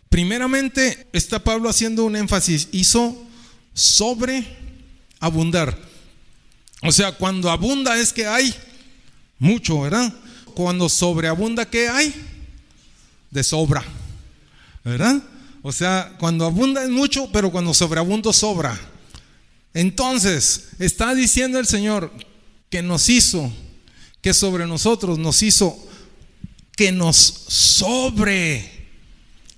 [0.09, 3.26] Primeramente está Pablo haciendo un énfasis, hizo
[3.77, 5.77] sobreabundar.
[6.81, 8.53] O sea, cuando abunda es que hay
[9.39, 10.11] mucho, ¿verdad?
[10.55, 12.13] Cuando sobreabunda, ¿qué hay?
[13.29, 13.83] De sobra,
[14.83, 15.21] ¿verdad?
[15.61, 18.79] O sea, cuando abunda es mucho, pero cuando sobreabunda sobra.
[19.73, 22.11] Entonces, está diciendo el Señor
[22.69, 23.51] que nos hizo,
[24.21, 25.77] que sobre nosotros nos hizo,
[26.75, 28.87] que nos sobre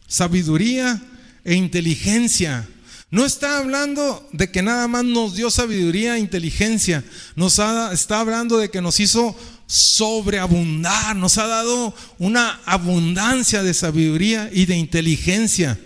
[0.08, 1.02] sabiduría
[1.46, 2.68] e inteligencia
[3.12, 7.03] No está hablando de que nada más nos dio sabiduría e inteligencia.
[7.36, 7.57] Nos
[7.91, 9.36] está hablando de que nos hizo
[9.66, 11.16] sobreabundar.
[11.16, 15.80] Nos ha dado una abundancia de sabiduría y de inteligencia.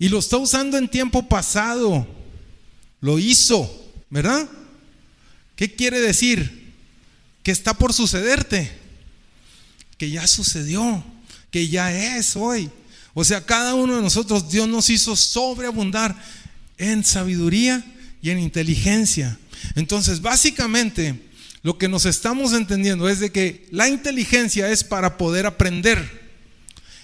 [0.00, 2.06] Y lo está usando en tiempo pasado.
[3.00, 3.70] Lo hizo,
[4.10, 4.48] ¿verdad?
[5.54, 6.74] ¿Qué quiere decir?
[7.44, 8.72] Que está por sucederte.
[9.96, 11.04] Que ya sucedió.
[11.52, 12.68] Que ya es hoy.
[13.18, 16.14] O sea, cada uno de nosotros Dios nos hizo sobreabundar
[16.76, 17.82] en sabiduría
[18.20, 19.38] y en inteligencia.
[19.74, 21.18] Entonces, básicamente,
[21.62, 26.28] lo que nos estamos entendiendo es de que la inteligencia es para poder aprender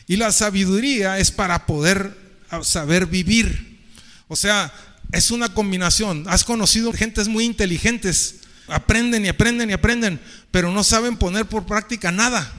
[0.06, 2.14] y la sabiduría es para poder
[2.62, 3.80] saber vivir.
[4.28, 4.70] O sea,
[5.12, 6.26] es una combinación.
[6.28, 11.64] Has conocido gentes muy inteligentes, aprenden y aprenden y aprenden, pero no saben poner por
[11.64, 12.52] práctica nada.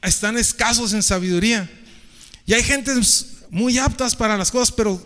[0.00, 1.68] Están escasos en sabiduría.
[2.46, 2.92] Y hay gente
[3.50, 5.04] muy aptas para las cosas, pero,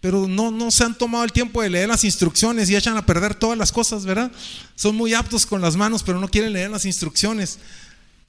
[0.00, 3.04] pero no, no se han tomado el tiempo de leer las instrucciones y echan a
[3.04, 4.30] perder todas las cosas, ¿verdad?
[4.76, 7.58] Son muy aptos con las manos, pero no quieren leer las instrucciones.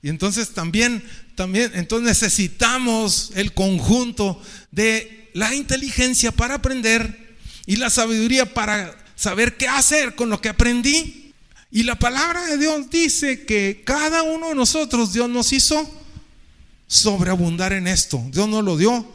[0.01, 1.03] Y entonces también,
[1.35, 7.37] también, entonces necesitamos el conjunto de la inteligencia para aprender
[7.67, 11.33] y la sabiduría para saber qué hacer con lo que aprendí.
[11.69, 16.00] Y la palabra de Dios dice que cada uno de nosotros Dios nos hizo
[16.91, 18.21] sobreabundar en esto.
[18.33, 19.09] Dios nos lo dio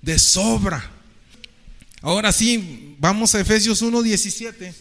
[0.00, 0.92] de sobra.
[2.00, 4.72] Ahora sí, vamos a Efesios 1:17,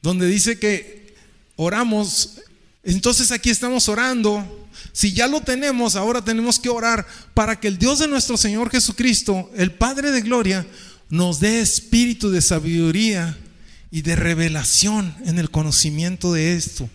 [0.00, 1.16] donde dice que
[1.56, 2.40] oramos.
[2.84, 4.68] Entonces aquí estamos orando.
[4.92, 7.04] Si ya lo tenemos, ahora tenemos que orar
[7.34, 10.64] para que el Dios de nuestro Señor Jesucristo, el Padre de Gloria,
[11.10, 13.36] nos dé espíritu de sabiduría
[13.90, 16.88] y de revelación en el conocimiento de esto.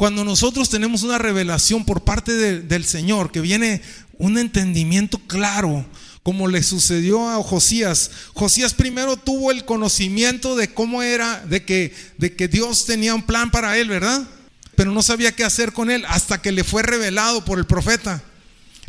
[0.00, 3.82] Cuando nosotros tenemos una revelación por parte del Señor, que viene
[4.16, 5.84] un entendimiento claro,
[6.22, 8.10] como le sucedió a Josías.
[8.32, 13.24] Josías primero tuvo el conocimiento de cómo era, de que, de que Dios tenía un
[13.24, 14.26] plan para él, ¿verdad?
[14.74, 18.22] Pero no sabía qué hacer con él hasta que le fue revelado por el profeta.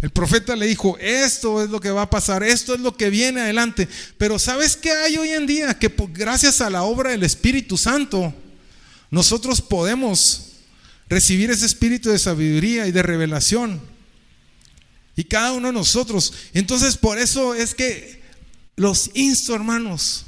[0.01, 3.09] El profeta le dijo, esto es lo que va a pasar, esto es lo que
[3.09, 3.89] viene adelante.
[4.17, 5.77] Pero ¿sabes qué hay hoy en día?
[5.77, 8.33] Que gracias a la obra del Espíritu Santo,
[9.09, 10.47] nosotros podemos
[11.11, 13.81] recibir ese espíritu de sabiduría y de revelación.
[15.17, 16.33] Y cada uno de nosotros.
[16.53, 18.21] Entonces por eso es que
[18.77, 20.25] los insto, hermanos,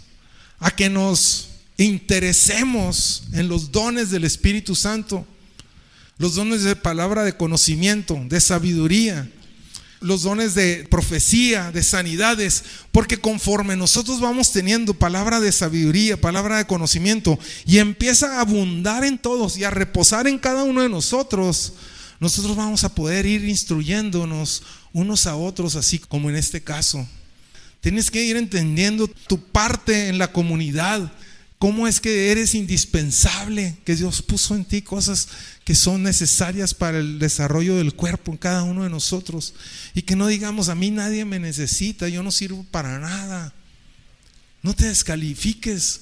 [0.60, 5.26] a que nos interesemos en los dones del Espíritu Santo,
[6.18, 9.32] los dones de palabra de conocimiento, de sabiduría,
[10.04, 16.58] los dones de profecía, de sanidades, porque conforme nosotros vamos teniendo palabra de sabiduría, palabra
[16.58, 20.90] de conocimiento, y empieza a abundar en todos y a reposar en cada uno de
[20.90, 21.74] nosotros,
[22.20, 27.08] nosotros vamos a poder ir instruyéndonos unos a otros, así como en este caso.
[27.82, 31.12] Tienes que ir entendiendo tu parte en la comunidad,
[31.64, 35.30] cómo es que eres indispensable, que Dios puso en ti cosas
[35.64, 39.54] que son necesarias para el desarrollo del cuerpo en cada uno de nosotros.
[39.94, 43.54] Y que no digamos, a mí nadie me necesita, yo no sirvo para nada.
[44.62, 46.02] No te descalifiques,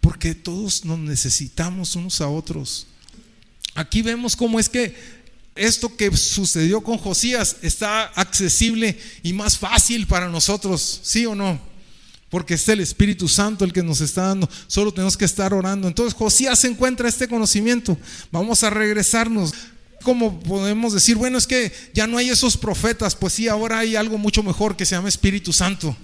[0.00, 2.86] porque todos nos necesitamos unos a otros.
[3.74, 4.96] Aquí vemos cómo es que
[5.54, 11.73] esto que sucedió con Josías está accesible y más fácil para nosotros, ¿sí o no?
[12.34, 15.86] Porque es el Espíritu Santo el que nos está dando, solo tenemos que estar orando.
[15.86, 17.96] Entonces Josías encuentra este conocimiento,
[18.32, 19.54] vamos a regresarnos.
[20.02, 23.14] ¿Cómo podemos decir, bueno, es que ya no hay esos profetas?
[23.14, 25.96] Pues sí, ahora hay algo mucho mejor que se llama Espíritu Santo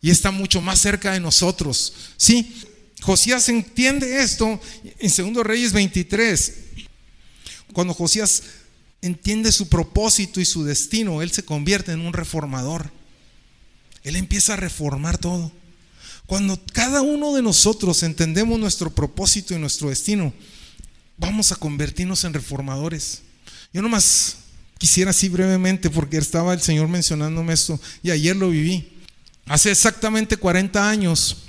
[0.00, 1.92] y está mucho más cerca de nosotros.
[2.16, 2.54] Sí,
[3.00, 4.60] Josías entiende esto
[5.00, 6.54] en 2 Reyes 23.
[7.72, 8.44] Cuando Josías
[9.02, 12.96] entiende su propósito y su destino, él se convierte en un reformador.
[14.02, 15.52] Él empieza a reformar todo.
[16.26, 20.32] Cuando cada uno de nosotros entendemos nuestro propósito y nuestro destino,
[21.16, 23.22] vamos a convertirnos en reformadores.
[23.72, 24.36] Yo nomás
[24.78, 28.92] quisiera así brevemente, porque estaba el Señor mencionándome esto y ayer lo viví.
[29.46, 31.44] Hace exactamente 40 años,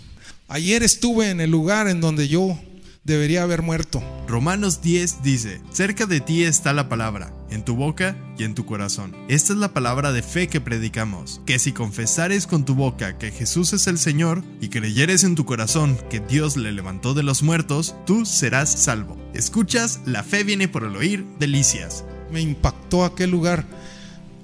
[0.48, 2.60] ayer estuve en el lugar en donde yo
[3.04, 4.02] debería haber muerto.
[4.28, 8.66] Romanos 10 dice, cerca de ti está la palabra, en tu boca y en tu
[8.66, 9.16] corazón.
[9.28, 13.32] Esta es la palabra de fe que predicamos, que si confesares con tu boca que
[13.32, 17.44] Jesús es el Señor y creyeres en tu corazón que Dios le levantó de los
[17.44, 19.18] muertos, tú serás salvo.
[19.34, 22.04] Escuchas, la fe viene por el oír, delicias.
[22.32, 23.66] Me impactó aquel lugar.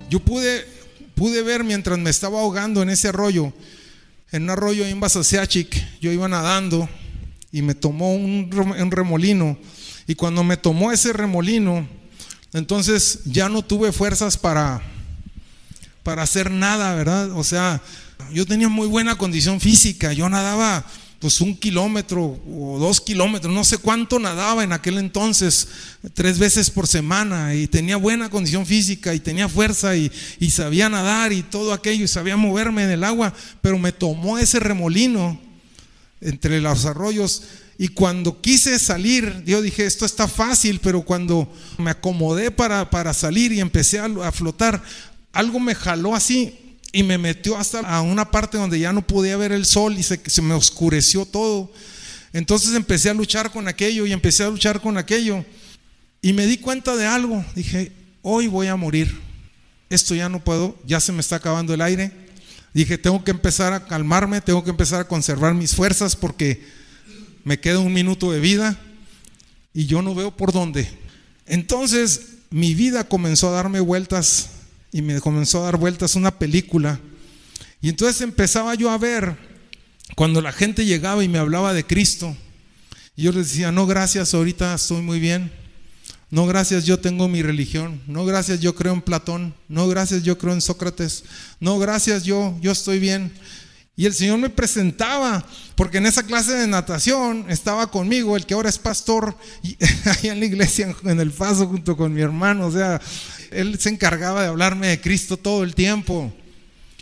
[0.10, 0.66] Yo pude,
[1.16, 3.54] pude ver mientras me estaba ahogando en ese arroyo,
[4.32, 6.90] en un arroyo en Basaseachic, yo iba nadando
[7.56, 8.50] y me tomó un,
[8.92, 9.58] remolino.
[10.08, 11.88] Y cuando me tomó ese remolino,
[12.54, 14.82] entonces ya no tuve fuerzas para,
[16.04, 17.32] para hacer nada, ¿verdad?
[17.32, 17.82] O sea,
[18.34, 20.86] yo tenía muy buena condición física, yo nadaba
[21.20, 25.68] pues un kilómetro o dos kilómetros, no sé cuánto nadaba en aquel entonces,
[26.14, 30.88] tres veces por semana, y tenía buena condición física y tenía fuerza y, y sabía
[30.88, 35.40] nadar y todo aquello y sabía moverme en el agua, pero me tomó ese remolino
[36.22, 37.44] entre los arroyos
[37.78, 43.14] y cuando quise salir, yo dije, esto está fácil, pero cuando me acomodé para, para
[43.14, 44.82] salir y empecé a, a flotar,
[45.34, 49.36] algo me jaló así y me metió hasta a una parte donde ya no podía
[49.36, 51.70] ver el sol y se, se, me oscureció todo.
[52.32, 55.44] Entonces empecé a luchar con aquello y empecé a luchar con aquello.
[56.22, 57.44] Y me di cuenta de algo.
[57.56, 59.20] Dije, hoy voy a morir.
[59.90, 62.12] Esto ya no puedo, ya se me está acabando el aire.
[62.74, 66.66] Dije, tengo que empezar a calmarme, tengo que empezar a conservar mis fuerzas porque
[67.46, 68.78] me queda un minuto de vida
[69.74, 70.90] y yo no veo por dónde.
[71.46, 74.50] Entonces mi vida comenzó a darme vueltas
[74.92, 77.00] y me comenzó a dar vueltas una película.
[77.82, 79.38] Y entonces empezaba yo a ver
[80.16, 82.36] cuando la gente llegaba y me hablaba de Cristo.
[83.16, 85.52] Y yo les decía, no, gracias, ahorita estoy muy bien.
[86.32, 88.02] No, gracias, yo tengo mi religión.
[88.08, 89.54] No, gracias, yo creo en Platón.
[89.70, 91.24] No, gracias, yo creo en Sócrates.
[91.60, 93.32] No, gracias, yo, yo estoy bien.
[93.98, 98.54] Y el Señor me presentaba, porque en esa clase de natación estaba conmigo el que
[98.54, 102.68] ahora es pastor ahí en la iglesia, en el paso, junto con mi hermano.
[102.68, 103.00] O sea,
[103.52, 106.34] él se encargaba de hablarme de Cristo todo el tiempo.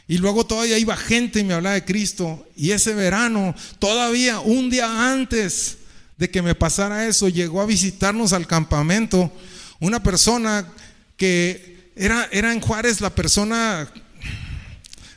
[0.08, 2.46] Y luego todavía iba gente y me hablaba de Cristo.
[2.56, 5.78] Y ese verano, todavía un día antes
[6.18, 9.32] de que me pasara eso, llegó a visitarnos al campamento
[9.80, 10.72] una persona
[11.18, 13.90] que era, era en Juárez la persona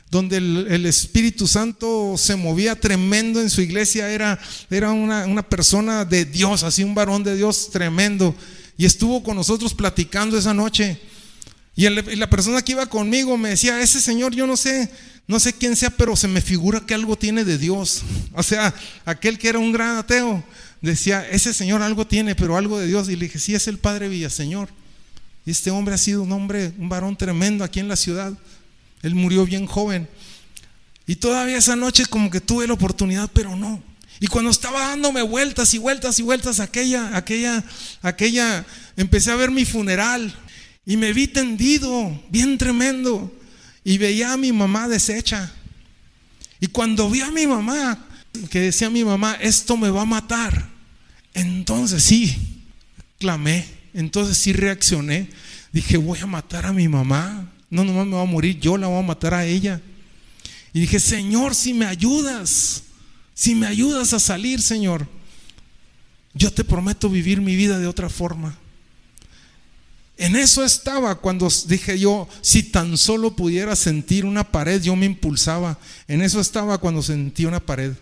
[0.09, 4.39] donde el, Espíritu Santo se movía tremendo en su iglesia, era,
[4.69, 8.33] era una, una, persona de Dios, así un varón de Dios tremendo.
[8.77, 10.99] Y estuvo con nosotros platicando esa noche.
[11.75, 14.89] Y, y la persona que iba conmigo me decía, ese señor yo no sé,
[15.27, 18.03] no sé quién sea, pero se me figura que algo tiene de Dios.
[18.33, 20.41] O sea, aquel que era un gran ateo,
[20.81, 23.09] decía, ese señor algo tiene, pero algo de Dios.
[23.09, 24.69] Y le dije, sí, es el Padre Villaseñor.
[25.45, 28.33] Y este hombre ha sido un hombre, un varón tremendo aquí en la ciudad.
[29.01, 30.07] Él murió bien joven.
[31.05, 33.81] Y todavía esa noche como que tuve la oportunidad, pero no.
[34.19, 37.63] Y cuando estaba dándome vueltas y vueltas y vueltas aquella, aquella,
[38.01, 40.33] aquella, empecé a ver mi funeral
[40.85, 43.31] y me vi tendido, bien tremendo,
[43.83, 45.51] y veía a mi mamá deshecha.
[46.59, 48.05] Y cuando vi a mi mamá,
[48.49, 50.69] que decía mi mamá, esto me va a matar,
[51.33, 52.63] entonces sí,
[53.19, 55.29] clamé, entonces sí reaccioné,
[55.71, 57.51] dije, voy a matar a mi mamá.
[57.69, 59.81] No, nomás me va a morir, yo la voy a matar a ella.
[60.73, 62.83] Y dije, Señor, si me ayudas,
[63.33, 65.07] si me ayudas a salir, Señor,
[66.33, 68.57] yo te prometo vivir mi vida de otra forma.
[70.17, 75.05] En eso estaba cuando dije yo, si tan solo pudiera sentir una pared, yo me
[75.05, 75.77] impulsaba.
[76.07, 77.93] En eso estaba cuando sentí una pared.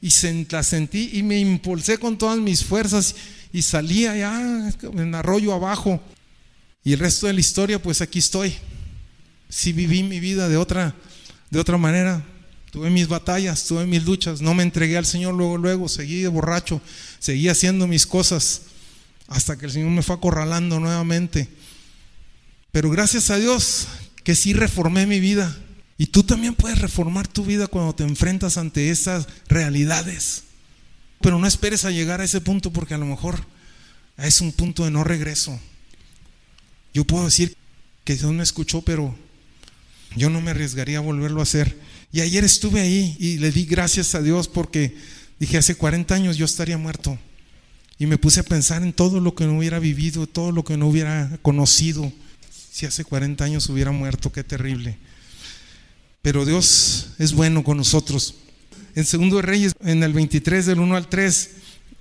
[0.00, 0.10] Y
[0.50, 3.14] la sentí y me impulsé con todas mis fuerzas
[3.52, 6.00] y salí allá en arroyo abajo.
[6.84, 8.54] Y el resto de la historia, pues aquí estoy.
[9.48, 10.94] Si viví mi vida de otra,
[11.50, 12.24] de otra manera,
[12.70, 16.28] tuve mis batallas, tuve mis luchas, no me entregué al Señor luego, luego, seguí de
[16.28, 16.80] borracho,
[17.18, 18.62] seguí haciendo mis cosas
[19.28, 21.48] hasta que el Señor me fue acorralando nuevamente.
[22.72, 23.88] Pero gracias a Dios
[24.24, 25.56] que sí reformé mi vida.
[25.98, 30.44] Y tú también puedes reformar tu vida cuando te enfrentas ante esas realidades.
[31.20, 33.44] Pero no esperes a llegar a ese punto porque a lo mejor
[34.16, 35.60] es un punto de no regreso.
[36.92, 37.56] Yo puedo decir
[38.04, 39.14] que Dios me escuchó, pero
[40.16, 41.76] yo no me arriesgaría a volverlo a hacer.
[42.12, 44.96] Y ayer estuve ahí y le di gracias a Dios porque
[45.38, 47.18] dije, hace 40 años yo estaría muerto.
[47.98, 50.76] Y me puse a pensar en todo lo que no hubiera vivido, todo lo que
[50.76, 52.12] no hubiera conocido.
[52.72, 54.96] Si hace 40 años hubiera muerto, qué terrible.
[56.22, 58.34] Pero Dios es bueno con nosotros.
[58.94, 61.50] En Segundo de Reyes, en el 23 del 1 al 3,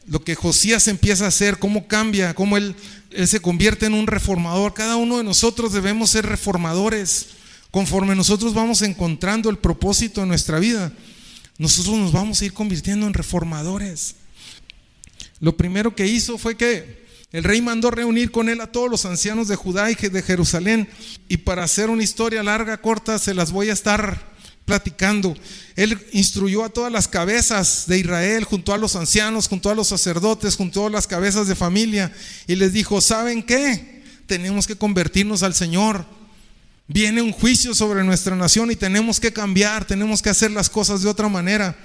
[0.09, 2.75] lo que Josías empieza a hacer, cómo cambia, cómo él,
[3.25, 4.73] se convierte en un reformador.
[4.73, 7.27] Cada uno de nosotros debemos ser reformadores.
[7.69, 10.91] Conforme nosotros vamos encontrando el propósito de nuestra vida,
[11.59, 14.15] nosotros nos vamos a ir convirtiendo en reformadores.
[15.39, 19.05] Lo primero que hizo fue que el rey mandó reunir con él a todos los
[19.05, 20.89] ancianos de Judá y de Jerusalén.
[21.27, 24.28] Y para hacer una historia larga, corta, se las voy a estar
[24.69, 25.35] platicando.
[25.75, 29.87] Él instruyó a todas las cabezas de Israel, junto a los ancianos, junto a los
[29.87, 32.13] sacerdotes, junto a las cabezas de familia,
[32.45, 34.03] y les dijo, ¿saben qué?
[34.27, 36.05] Tenemos que convertirnos al Señor.
[36.87, 41.01] Viene un juicio sobre nuestra nación y tenemos que cambiar, tenemos que hacer las cosas
[41.01, 41.75] de otra manera.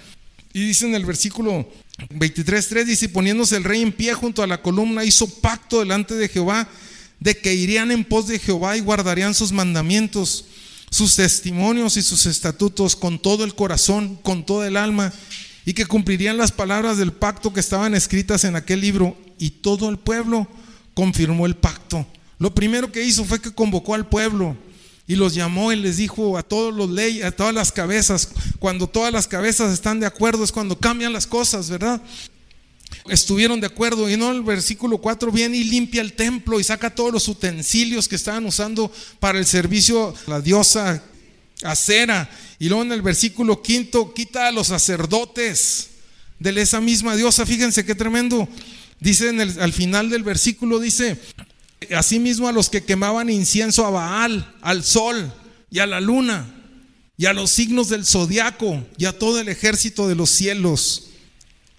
[0.53, 1.67] Y dice en el versículo
[2.11, 6.29] 23.3, dice, poniéndose el rey en pie junto a la columna, hizo pacto delante de
[6.29, 6.69] Jehová
[7.19, 10.45] de que irían en pos de Jehová y guardarían sus mandamientos
[10.95, 15.13] sus testimonios y sus estatutos con todo el corazón, con todo el alma,
[15.67, 19.17] y que cumplirían las palabras del pacto que estaban escritas en aquel libro.
[19.37, 20.47] Y todo el pueblo
[20.95, 22.07] confirmó el pacto.
[22.39, 24.57] Lo primero que hizo fue que convocó al pueblo
[25.09, 28.29] y los llamó y les dijo a todos los leyes, a todas las cabezas,
[28.61, 32.01] cuando todas las cabezas están de acuerdo es cuando cambian las cosas, ¿verdad?
[33.09, 36.95] Estuvieron de acuerdo y no el versículo 4 viene y limpia el templo y saca
[36.95, 38.91] todos los utensilios que estaban usando
[39.21, 41.03] para el servicio a la diosa
[41.63, 42.31] acera.
[42.59, 45.91] Y luego en el versículo quinto quita a los sacerdotes
[46.39, 47.45] de esa misma diosa.
[47.45, 48.49] Fíjense qué tremendo.
[49.01, 51.21] Dice en el, al final del versículo, dice,
[51.95, 55.33] asimismo a los que quemaban incienso a Baal, al sol
[55.71, 56.55] y a la luna,
[57.19, 61.11] y a los signos del zodiaco, y a todo el ejército de los cielos.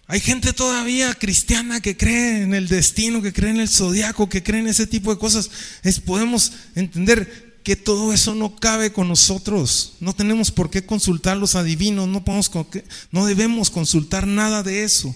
[0.08, 4.44] Hay gente todavía cristiana que cree en el destino, que cree en el zodiaco, que
[4.44, 5.50] cree en ese tipo de cosas.
[5.84, 9.94] Es, podemos entender que todo eso no cabe con nosotros.
[10.00, 12.52] No tenemos por qué consultar los adivinos, no, podemos,
[13.12, 15.16] no debemos consultar nada de eso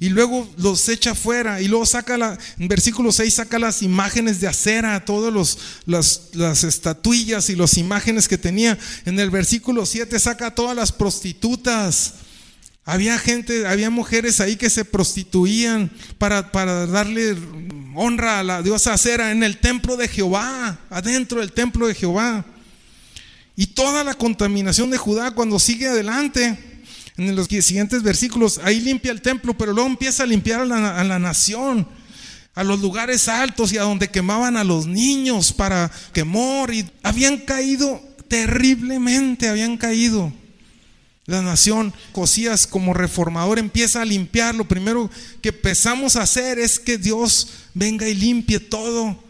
[0.00, 4.40] y luego los echa fuera y luego saca la, en versículo 6 saca las imágenes
[4.40, 5.56] de acera, todas
[5.86, 8.78] las, las estatuillas y las imágenes que tenía.
[9.04, 12.14] En el versículo 7 saca todas las prostitutas.
[12.86, 17.34] Había gente, había mujeres ahí que se prostituían para, para darle
[17.94, 22.44] honra a la diosa acera en el templo de Jehová, adentro del templo de Jehová.
[23.56, 26.58] Y toda la contaminación de Judá cuando sigue adelante
[27.16, 30.64] en los siguientes versículos, ahí limpia el templo, pero luego empieza a limpiar a
[31.04, 31.86] la, nación,
[32.54, 36.74] a los lugares altos y a donde quemaban a los niños para quemor.
[36.74, 40.32] Y habían caído terriblemente, habían caído.
[41.26, 44.54] La nación, Josías como reformador empieza a limpiar.
[44.54, 45.10] Lo primero
[45.40, 49.24] que empezamos a hacer es que Dios venga y limpie todo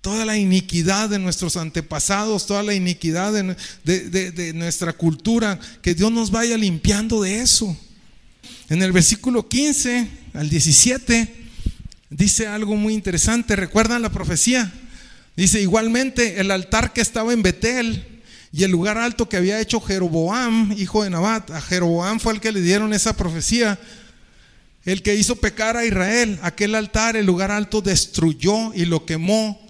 [0.00, 6.30] toda la iniquidad de nuestros antepasados, toda la iniquidad de, nuestra cultura, que Dios nos
[6.30, 7.76] vaya limpiando de eso.
[8.68, 11.34] En el versículo 15 al 17
[12.08, 14.72] dice algo muy interesante, ¿recuerdan la profecía?
[15.36, 18.19] Dice, igualmente el altar que estaba en Betel
[18.52, 22.40] y el lugar alto que había hecho Jeroboam, hijo de Nabat, a Jeroboam fue el
[22.40, 23.78] que le dieron esa profecía,
[24.84, 29.60] el que hizo pecar a Israel, aquel altar, el lugar alto destruyó y lo quemó.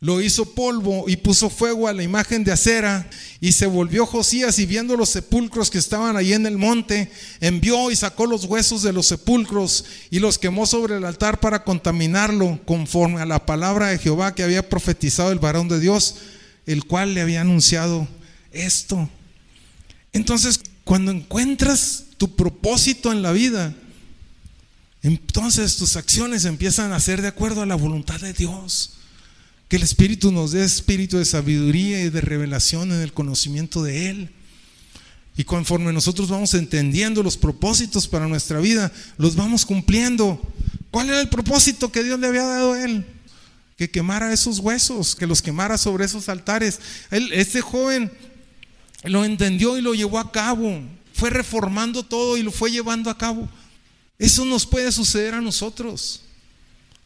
[0.00, 3.08] Lo hizo polvo y puso fuego a la imagen de acera.
[3.40, 7.88] Y se volvió Josías y viendo los sepulcros que estaban ahí en el monte, envió
[7.88, 12.58] y sacó los huesos de los sepulcros y los quemó sobre el altar para contaminarlo,
[12.64, 16.16] conforme a la palabra de Jehová que había profetizado el varón de Dios,
[16.66, 18.08] el cual le había anunciado
[18.52, 19.08] esto.
[20.12, 23.74] Entonces, cuando encuentras tu propósito en la vida,
[25.02, 28.94] entonces tus acciones empiezan a ser de acuerdo a la voluntad de Dios.
[29.68, 34.10] Que el Espíritu nos dé espíritu de sabiduría y de revelación en el conocimiento de
[34.10, 34.30] Él.
[35.36, 40.40] Y conforme nosotros vamos entendiendo los propósitos para nuestra vida, los vamos cumpliendo.
[40.90, 43.06] ¿Cuál era el propósito que Dios le había dado a Él?
[43.82, 46.78] Que quemara esos huesos, que los quemara sobre esos altares.
[47.10, 48.12] Él, este joven
[49.02, 50.80] lo entendió y lo llevó a cabo.
[51.12, 53.48] Fue reformando todo y lo fue llevando a cabo.
[54.20, 56.20] Eso nos puede suceder a nosotros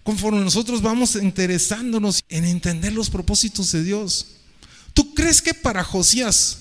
[0.03, 4.27] conforme nosotros vamos interesándonos en entender los propósitos de Dios.
[4.93, 6.59] ¿Tú crees que para Josías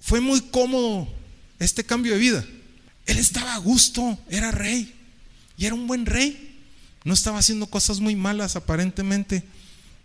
[0.00, 1.06] fue muy cómodo
[1.58, 2.46] este cambio de vida?
[3.04, 4.94] Él estaba a gusto, era rey
[5.58, 6.51] y era un buen rey.
[7.04, 9.44] No estaba haciendo cosas muy malas aparentemente.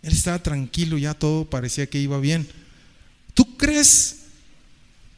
[0.02, 2.48] Él estaba tranquilo, ya todo parecía que iba bien.
[3.34, 4.18] ¿Tú crees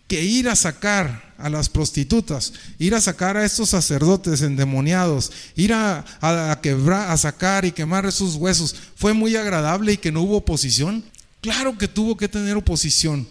[0.10, 5.72] que ir a sacar a las prostitutas, ir a sacar a estos sacerdotes endemoniados, ir
[5.72, 10.38] a, quebrar, a sacar y quemar esos huesos, fue muy agradable y que no hubo
[10.38, 11.04] oposición.
[11.42, 13.28] Claro que tuvo que tener oposición,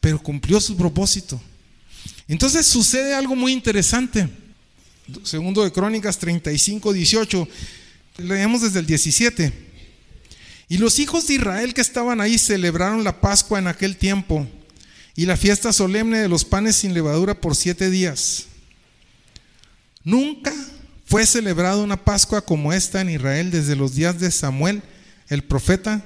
[0.00, 1.40] pero cumplió su propósito.
[2.28, 4.28] Entonces sucede algo muy interesante.
[5.22, 7.48] Segundo de Crónicas 35, 18,
[8.18, 9.52] leemos desde el 17.
[10.68, 14.46] Y los hijos de Israel que estaban ahí celebraron la Pascua en aquel tiempo
[15.14, 18.46] y la fiesta solemne de los panes sin levadura por siete días.
[20.02, 20.52] Nunca
[21.04, 24.82] fue celebrada una Pascua como esta en Israel desde los días de Samuel,
[25.28, 26.02] el profeta,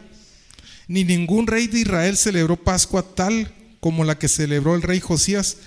[0.89, 5.59] ni ningún rey de Israel celebró Pascua tal como la que celebró el rey Josías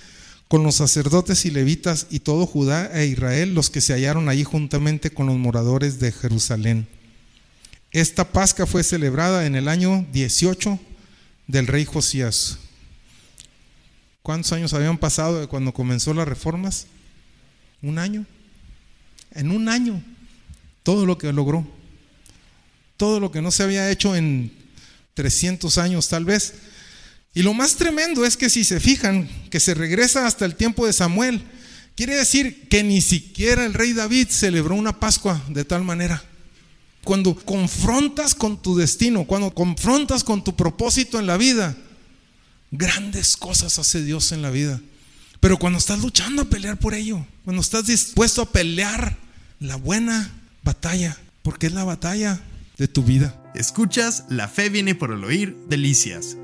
[0.52, 4.44] con los sacerdotes y levitas y todo Judá e Israel, los que se hallaron allí
[4.44, 6.86] juntamente con los moradores de Jerusalén.
[7.90, 10.78] Esta Pascua fue celebrada en el año 18
[11.46, 12.58] del rey Josías.
[14.20, 16.86] ¿Cuántos años habían pasado de cuando comenzó las reformas?
[17.80, 18.26] Un año.
[19.30, 20.04] En un año,
[20.82, 21.66] todo lo que logró.
[22.98, 24.52] Todo lo que no se había hecho en
[25.14, 26.52] 300 años tal vez.
[27.34, 30.86] Y lo más tremendo es que si se fijan, que se regresa hasta el tiempo
[30.86, 31.42] de Samuel,
[31.96, 36.22] quiere decir que ni siquiera el rey David celebró una Pascua de tal manera.
[37.04, 41.76] Cuando confrontas con tu destino, cuando confrontas con tu propósito en la vida,
[42.70, 44.80] grandes cosas hace Dios en la vida.
[45.40, 49.16] Pero cuando estás luchando a pelear por ello, cuando estás dispuesto a pelear
[49.58, 50.30] la buena
[50.62, 52.40] batalla, porque es la batalla
[52.78, 53.34] de tu vida.
[53.54, 56.36] Escuchas La Fe viene por el oír, Delicias.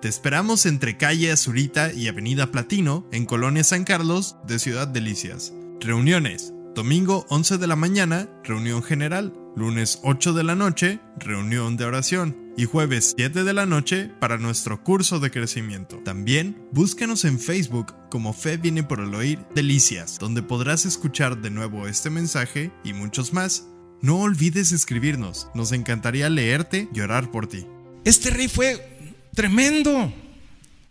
[0.00, 5.52] Te esperamos entre calle Azurita y Avenida Platino, en Colonia San Carlos, de Ciudad Delicias.
[5.80, 6.54] Reuniones.
[6.76, 9.34] Domingo 11 de la mañana, reunión general.
[9.56, 12.52] Lunes 8 de la noche, reunión de oración.
[12.56, 15.96] Y jueves 7 de la noche para nuestro curso de crecimiento.
[16.04, 21.50] También búscanos en Facebook como Fe viene por el oír Delicias, donde podrás escuchar de
[21.50, 23.66] nuevo este mensaje y muchos más.
[24.00, 27.66] No olvides escribirnos, nos encantaría leerte y orar por ti.
[28.04, 28.97] Este rey fue
[29.34, 30.12] tremendo.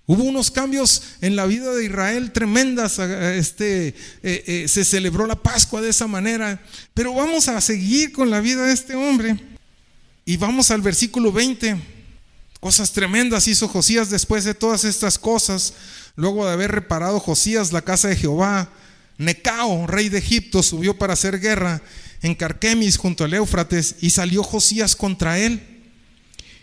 [0.05, 2.97] Hubo unos cambios en la vida de Israel tremendas.
[2.97, 6.61] Este, eh, eh, se celebró la Pascua de esa manera.
[6.93, 9.37] Pero vamos a seguir con la vida de este hombre.
[10.23, 11.75] Y vamos al versículo 20.
[12.61, 15.73] Cosas tremendas hizo Josías después de todas estas cosas.
[16.15, 18.69] Luego de haber reparado Josías la casa de Jehová,
[19.17, 21.81] Necao, rey de Egipto, subió para hacer guerra
[22.21, 25.76] en Carquemis junto al Éufrates y salió Josías contra él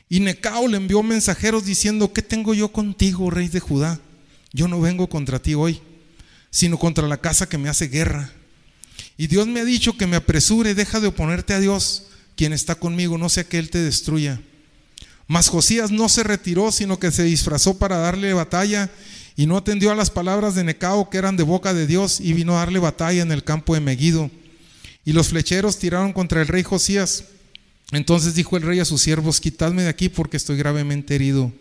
[0.09, 4.01] y Necao le envió mensajeros diciendo, ¿qué tengo yo contigo, rey de Judá?
[4.53, 5.81] Yo no vengo contra ti hoy,
[6.51, 8.31] sino contra la casa que me hace guerra.
[9.17, 12.05] Y Dios me ha dicho que me apresure, deja de oponerte a Dios,
[12.37, 14.41] quien está conmigo, no sea que Él te destruya.
[15.27, 18.91] Mas Josías no se retiró, sino que se disfrazó para darle batalla
[19.37, 22.35] y no atendió a las palabras de Necao que eran de boca de Dios y
[22.35, 24.31] vino a darle batalla en el campo de Megido.
[25.05, 27.25] Y los flecheros tiraron contra el rey Josías
[27.93, 31.53] entonces dijo el rey a sus siervos, quitadme de aquí porque estoy gravemente herido.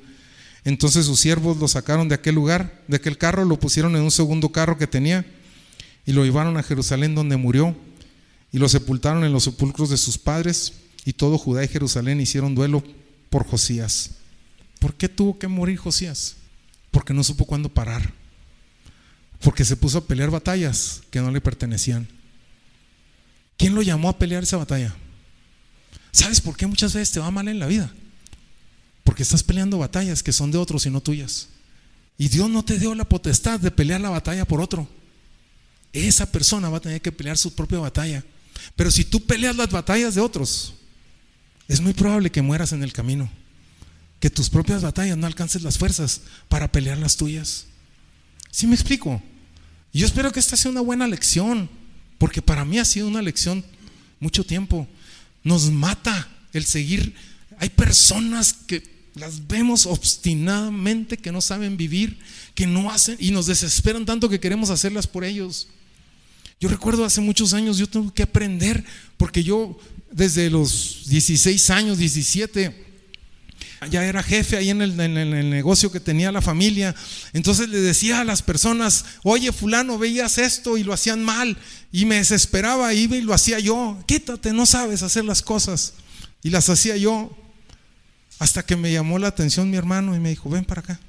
[0.63, 4.11] Entonces sus siervos lo sacaron de aquel lugar, de aquel carro, lo pusieron en un
[4.11, 5.25] segundo carro que tenía
[6.05, 7.75] y lo llevaron a Jerusalén donde murió
[8.51, 10.73] y lo sepultaron en los sepulcros de sus padres
[11.05, 12.83] y todo Judá y Jerusalén hicieron duelo
[13.29, 14.11] por Josías.
[14.79, 16.37] ¿Por qué tuvo que morir Josías?
[16.91, 18.13] Porque no supo cuándo parar.
[19.41, 22.07] Porque se puso a pelear batallas que no le pertenecían.
[23.57, 24.95] ¿Quién lo llamó a pelear esa batalla?
[26.13, 27.91] ¿Sabes por qué muchas veces te va mal en la vida?
[29.03, 31.49] Porque estás peleando batallas que son de otros y no tuyas.
[32.17, 34.87] Y Dios no te dio la potestad de pelear la batalla por otro.
[35.91, 38.23] Esa persona va a tener que pelear su propia batalla.
[38.75, 40.75] Pero si tú peleas las batallas de otros,
[41.67, 43.29] es muy probable que mueras en el camino.
[44.19, 47.65] Que tus propias batallas no alcances las fuerzas para pelear las tuyas.
[48.51, 49.21] ¿Sí me explico?
[49.91, 51.69] Yo espero que esta sea una buena lección,
[52.19, 53.65] porque para mí ha sido una lección
[54.19, 54.87] mucho tiempo.
[55.43, 57.15] Nos mata el seguir.
[57.59, 58.83] Hay personas que
[59.15, 62.17] las vemos obstinadamente que no saben vivir,
[62.55, 65.67] que no hacen y nos desesperan tanto que queremos hacerlas por ellos.
[66.59, 68.83] Yo recuerdo hace muchos años yo tuve que aprender
[69.17, 69.77] porque yo
[70.11, 72.82] desde los 16 años, 17,
[73.87, 76.95] ya era jefe ahí en el, negocio que tenía la familia.
[77.33, 81.57] Entonces le decía a las personas, oye fulano, veías esto y lo hacían mal.
[81.91, 84.03] Y me desesperaba, iba y lo hacía yo.
[84.05, 85.93] Quítate, no sabes hacer las cosas.
[86.41, 87.35] Y las hacía yo.
[88.39, 90.99] Hasta que me llamó la atención mi hermano y me dijo, ven para acá.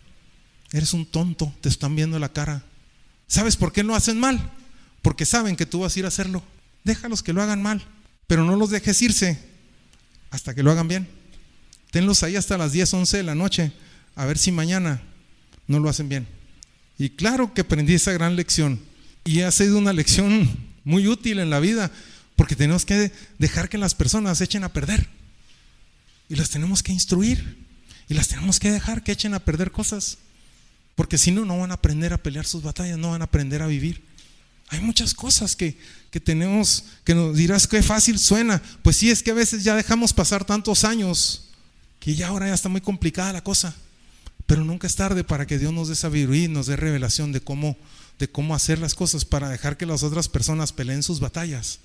[0.72, 2.64] Eres un tonto, te están viendo la cara.
[3.26, 4.52] ¿Sabes por qué lo hacen mal?
[5.02, 6.42] Porque saben que tú vas a ir a hacerlo.
[6.84, 7.82] Déjalos que lo hagan mal,
[8.26, 9.38] pero no los dejes irse
[10.30, 11.08] hasta que lo hagan bien.
[11.94, 13.70] Tenlos ahí hasta las 10, 11 de la noche,
[14.16, 15.00] a ver si mañana
[15.68, 16.26] no lo hacen bien.
[16.98, 18.80] Y claro que aprendí esa gran lección.
[19.24, 20.50] Y ha sido una lección
[20.82, 21.92] muy útil en la vida,
[22.34, 25.08] porque tenemos que dejar que las personas echen a perder.
[26.28, 27.64] Y las tenemos que instruir.
[28.08, 30.18] Y las tenemos que dejar que echen a perder cosas.
[30.96, 33.62] Porque si no, no van a aprender a pelear sus batallas, no van a aprender
[33.62, 34.02] a vivir.
[34.70, 35.78] Hay muchas cosas que,
[36.10, 38.60] que tenemos, que nos dirás que fácil suena.
[38.82, 41.44] Pues sí, es que a veces ya dejamos pasar tantos años
[42.04, 43.74] que ya ahora ya está muy complicada la cosa.
[44.44, 47.78] Pero nunca es tarde para que Dios nos dé sabiduría nos dé revelación de cómo,
[48.18, 51.78] de cómo hacer las cosas para dejar que las otras personas peleen sus batallas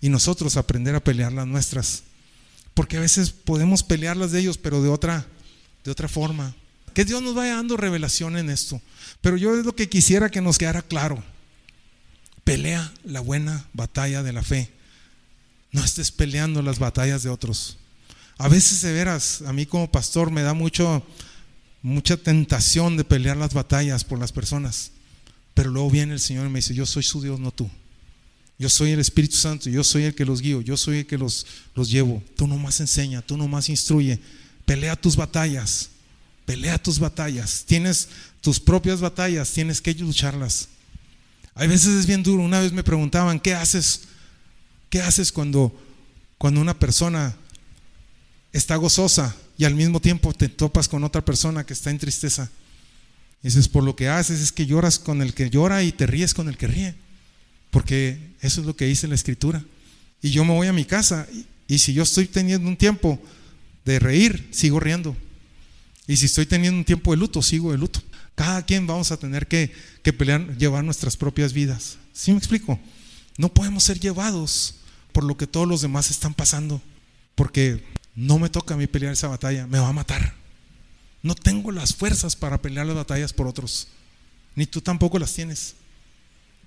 [0.00, 2.02] y nosotros aprender a pelear las nuestras.
[2.74, 5.24] Porque a veces podemos pelearlas de ellos, pero de otra,
[5.84, 6.52] de otra forma.
[6.92, 8.82] Que Dios nos vaya dando revelación en esto.
[9.20, 11.22] Pero yo es lo que quisiera que nos quedara claro.
[12.42, 14.72] Pelea la buena batalla de la fe.
[15.70, 17.78] No estés peleando las batallas de otros.
[18.38, 21.06] A veces, de veras, a mí como pastor me da mucho,
[21.82, 24.90] mucha tentación de pelear las batallas por las personas.
[25.54, 27.70] Pero luego viene el Señor y me dice, yo soy su Dios, no tú.
[28.58, 31.18] Yo soy el Espíritu Santo, yo soy el que los guío, yo soy el que
[31.18, 32.22] los, los llevo.
[32.36, 34.20] Tú nomás enseña, tú nomás instruye.
[34.64, 35.90] Pelea tus batallas,
[36.44, 37.64] Pelea tus batallas.
[37.66, 38.08] Tienes
[38.40, 40.68] tus propias batallas, tienes que lucharlas.
[41.54, 42.42] Hay veces es bien duro.
[42.42, 44.02] Una vez me preguntaban, ¿qué haces?
[44.90, 45.74] ¿Qué haces cuando,
[46.36, 47.34] cuando una persona
[48.54, 52.50] está gozosa y al mismo tiempo te topas con otra persona que está en tristeza?
[53.42, 56.32] Dices, por lo que haces es que lloras con el que llora y te ríes
[56.32, 56.94] con el que ríe.
[57.70, 59.62] Porque eso es lo que dice la escritura.
[60.22, 61.26] Y yo me voy a mi casa
[61.68, 63.20] y, si yo estoy teniendo un tiempo
[63.84, 65.14] de reír, sigo riendo.
[66.06, 68.00] Y si estoy teniendo un tiempo de luto, sigo de luto.
[68.34, 71.98] Cada quien vamos a tener que, que pelear, llevar nuestras propias vidas.
[72.14, 72.78] ¿Sí me explico?
[73.36, 74.76] No podemos ser llevados
[75.12, 76.80] por lo que todos los demás están pasando.
[77.34, 77.84] Porque
[78.14, 80.34] no me toca a mí pelear esa batalla, me va a matar.
[81.22, 83.88] No tengo las fuerzas para pelear las batallas por otros.
[84.54, 85.74] Ni tú tampoco las tienes.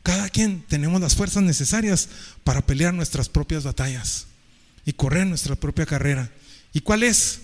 [0.04, 2.10] Cada quien tenemos las fuerzas necesarias
[2.44, 4.28] para pelear nuestras propias batallas
[4.86, 6.32] y correr nuestra propia carrera.
[6.74, 7.42] ¿Y cuál es?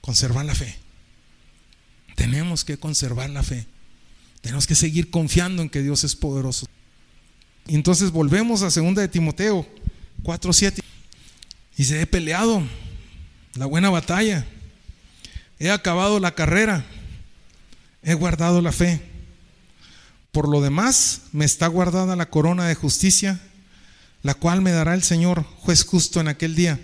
[0.00, 0.76] Conservar la fe.
[2.16, 3.66] Tenemos que conservar la fe.
[4.40, 6.66] Tenemos que seguir confiando en que Dios es poderoso.
[7.66, 9.66] Entonces volvemos a 2 de Timoteo
[10.22, 10.82] 4:7.
[11.76, 12.62] Y se he peleado
[13.54, 14.46] la buena batalla.
[15.58, 16.84] He acabado la carrera.
[18.02, 19.00] He guardado la fe.
[20.32, 23.40] Por lo demás, me está guardada la corona de justicia,
[24.22, 26.80] la cual me dará el Señor, juez justo en aquel día.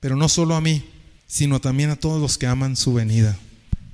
[0.00, 0.88] Pero no solo a mí,
[1.26, 3.36] sino también a todos los que aman su venida.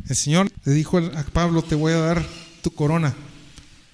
[0.08, 2.26] El Señor le dijo a Pablo, te voy a dar
[2.62, 3.14] tu corona.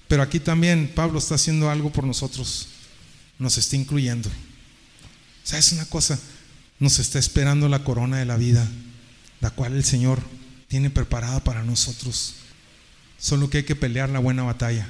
[0.09, 2.67] Pero aquí también Pablo está haciendo algo por nosotros.
[3.39, 4.29] Nos está incluyendo.
[5.43, 6.19] ¿Sabes una cosa?
[6.81, 8.67] Nos está esperando la corona de la vida,
[9.39, 10.19] la cual el Señor
[10.67, 12.33] tiene preparada para nosotros.
[13.19, 14.87] Solo que hay que pelear la buena batalla.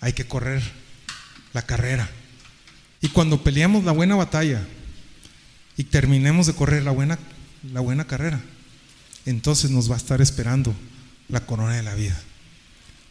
[0.00, 0.62] Hay que correr
[1.52, 2.08] la carrera.
[3.00, 4.64] Y cuando peleamos la buena batalla
[5.76, 7.18] y terminemos de correr la buena,
[7.72, 8.40] la buena carrera,
[9.26, 10.76] entonces nos va a estar esperando
[11.28, 12.22] la corona de la vida.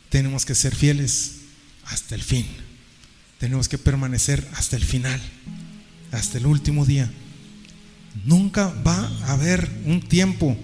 [0.08, 1.40] Tenemos que ser fieles
[1.84, 2.48] hasta el fin.
[3.40, 5.22] Tenemos que permanecer hasta el final,
[6.14, 7.12] hasta el último día.
[8.26, 10.56] Nunca va a haber un tiempo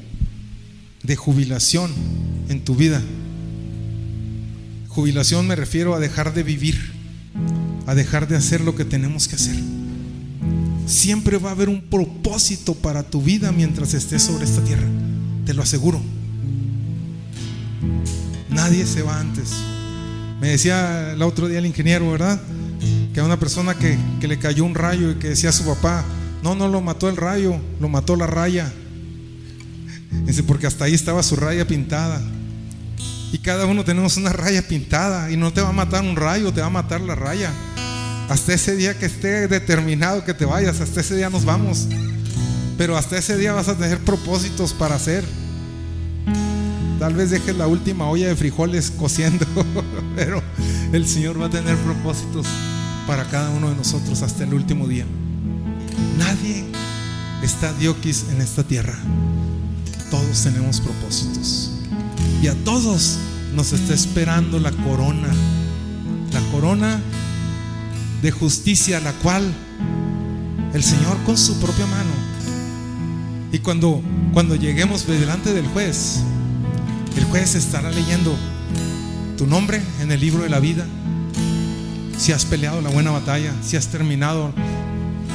[1.03, 1.91] de jubilación
[2.49, 3.01] en tu vida.
[4.89, 6.91] Jubilación me refiero a dejar de vivir,
[7.87, 9.55] a dejar de hacer lo que tenemos que hacer.
[10.85, 14.87] Siempre va a haber un propósito para tu vida mientras estés sobre esta tierra
[15.45, 16.01] te lo aseguro.
[18.49, 19.51] Nadie se va antes.
[20.39, 22.39] Me decía el otro día el ingeniero, ¿verdad?
[23.13, 25.65] Que a una persona que, que, le cayó un rayo y que decía a su
[25.65, 26.03] papá,
[26.43, 28.71] no, no lo mató el rayo, lo mató la raya.
[30.25, 32.21] Dice, porque hasta ahí estaba su raya pintada.
[33.31, 36.51] Y cada uno tenemos una raya pintada y no te va a matar un rayo,
[36.51, 37.49] te va a matar la raya.
[38.29, 41.87] Hasta ese día que esté determinado que te vayas, hasta ese día nos vamos.
[42.77, 45.23] Pero hasta ese día vas a tener propósitos para hacer.
[46.99, 49.45] Tal vez dejes la última olla de frijoles cociendo,
[50.15, 50.43] pero
[50.91, 52.45] el Señor va a tener propósitos
[53.07, 55.05] para cada uno de nosotros hasta el último día.
[56.17, 56.65] Nadie
[57.41, 58.97] está dioquis en esta tierra.
[60.09, 61.71] Todos tenemos propósitos.
[62.41, 63.17] Y a todos
[63.55, 65.29] nos está esperando la corona.
[66.31, 66.99] La corona
[68.21, 69.43] de justicia, la cual
[70.73, 72.33] el Señor con su propia mano
[73.53, 74.01] y cuando,
[74.33, 76.21] cuando lleguemos delante del juez,
[77.15, 78.35] el juez estará leyendo
[79.37, 80.87] tu nombre en el libro de la vida.
[82.17, 84.51] Si has peleado la buena batalla, si has terminado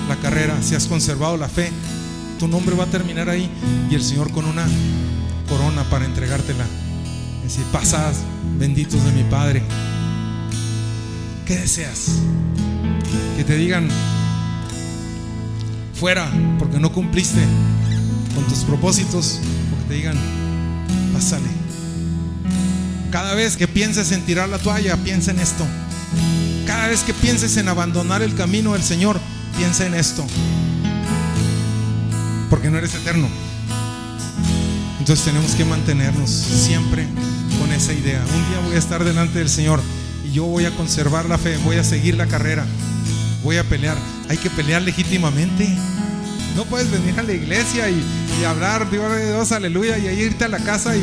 [0.08, 1.70] la carrera, si has conservado la fe,
[2.38, 3.50] tu nombre va a terminar ahí
[3.90, 4.66] y el Señor con una
[5.48, 6.64] corona para entregártela.
[7.44, 8.12] Es decir, pasad,
[8.58, 9.62] benditos de mi Padre.
[11.46, 12.20] ¿Qué deseas?
[13.36, 13.88] Que te digan
[15.94, 17.40] fuera porque no cumpliste
[18.34, 19.40] con tus propósitos,
[19.70, 20.16] porque te digan,
[21.12, 21.48] pásale.
[23.10, 25.66] Cada vez que pienses en tirar la toalla, piensa en esto.
[26.66, 29.18] Cada vez que pienses en abandonar el camino del Señor,
[29.58, 30.24] piensa en esto.
[32.48, 33.28] Porque no eres eterno.
[35.00, 37.08] Entonces tenemos que mantenernos siempre
[37.58, 38.20] con esa idea.
[38.20, 39.82] Un día voy a estar delante del Señor
[40.24, 42.64] y yo voy a conservar la fe, voy a seguir la carrera,
[43.42, 43.96] voy a pelear.
[44.28, 45.68] Hay que pelear legítimamente.
[46.54, 50.48] No puedes venir a la iglesia y, hablar, Dios, Dios, aleluya, y ahí irte a
[50.48, 51.02] la casa y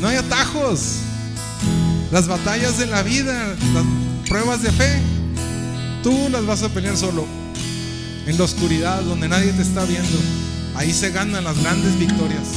[0.00, 0.96] no hay atajos.
[2.10, 3.84] Las batallas de la vida, las
[4.28, 5.00] pruebas de fe,
[6.02, 7.26] tú las vas a pelear solo.
[8.26, 10.18] En la oscuridad, donde nadie te está viendo.
[10.74, 12.48] Ahí se ganan las grandes victorias.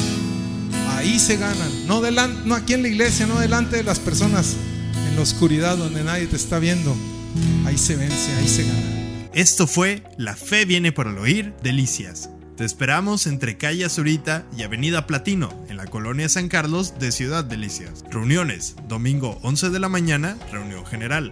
[0.90, 1.88] Ahí se ganan.
[1.88, 4.56] No, delante, no aquí en la iglesia, no delante de las personas.
[5.10, 6.96] En la oscuridad, donde nadie te está viendo.
[7.66, 9.30] Ahí se vence, ahí se gana.
[9.34, 12.30] Esto fue La fe viene por el oír, delicias.
[12.56, 17.44] Te esperamos entre calle Azurita y Avenida Platino, en la colonia San Carlos de Ciudad
[17.44, 18.04] Delicias.
[18.12, 21.32] Reuniones, domingo 11 de la mañana, reunión general.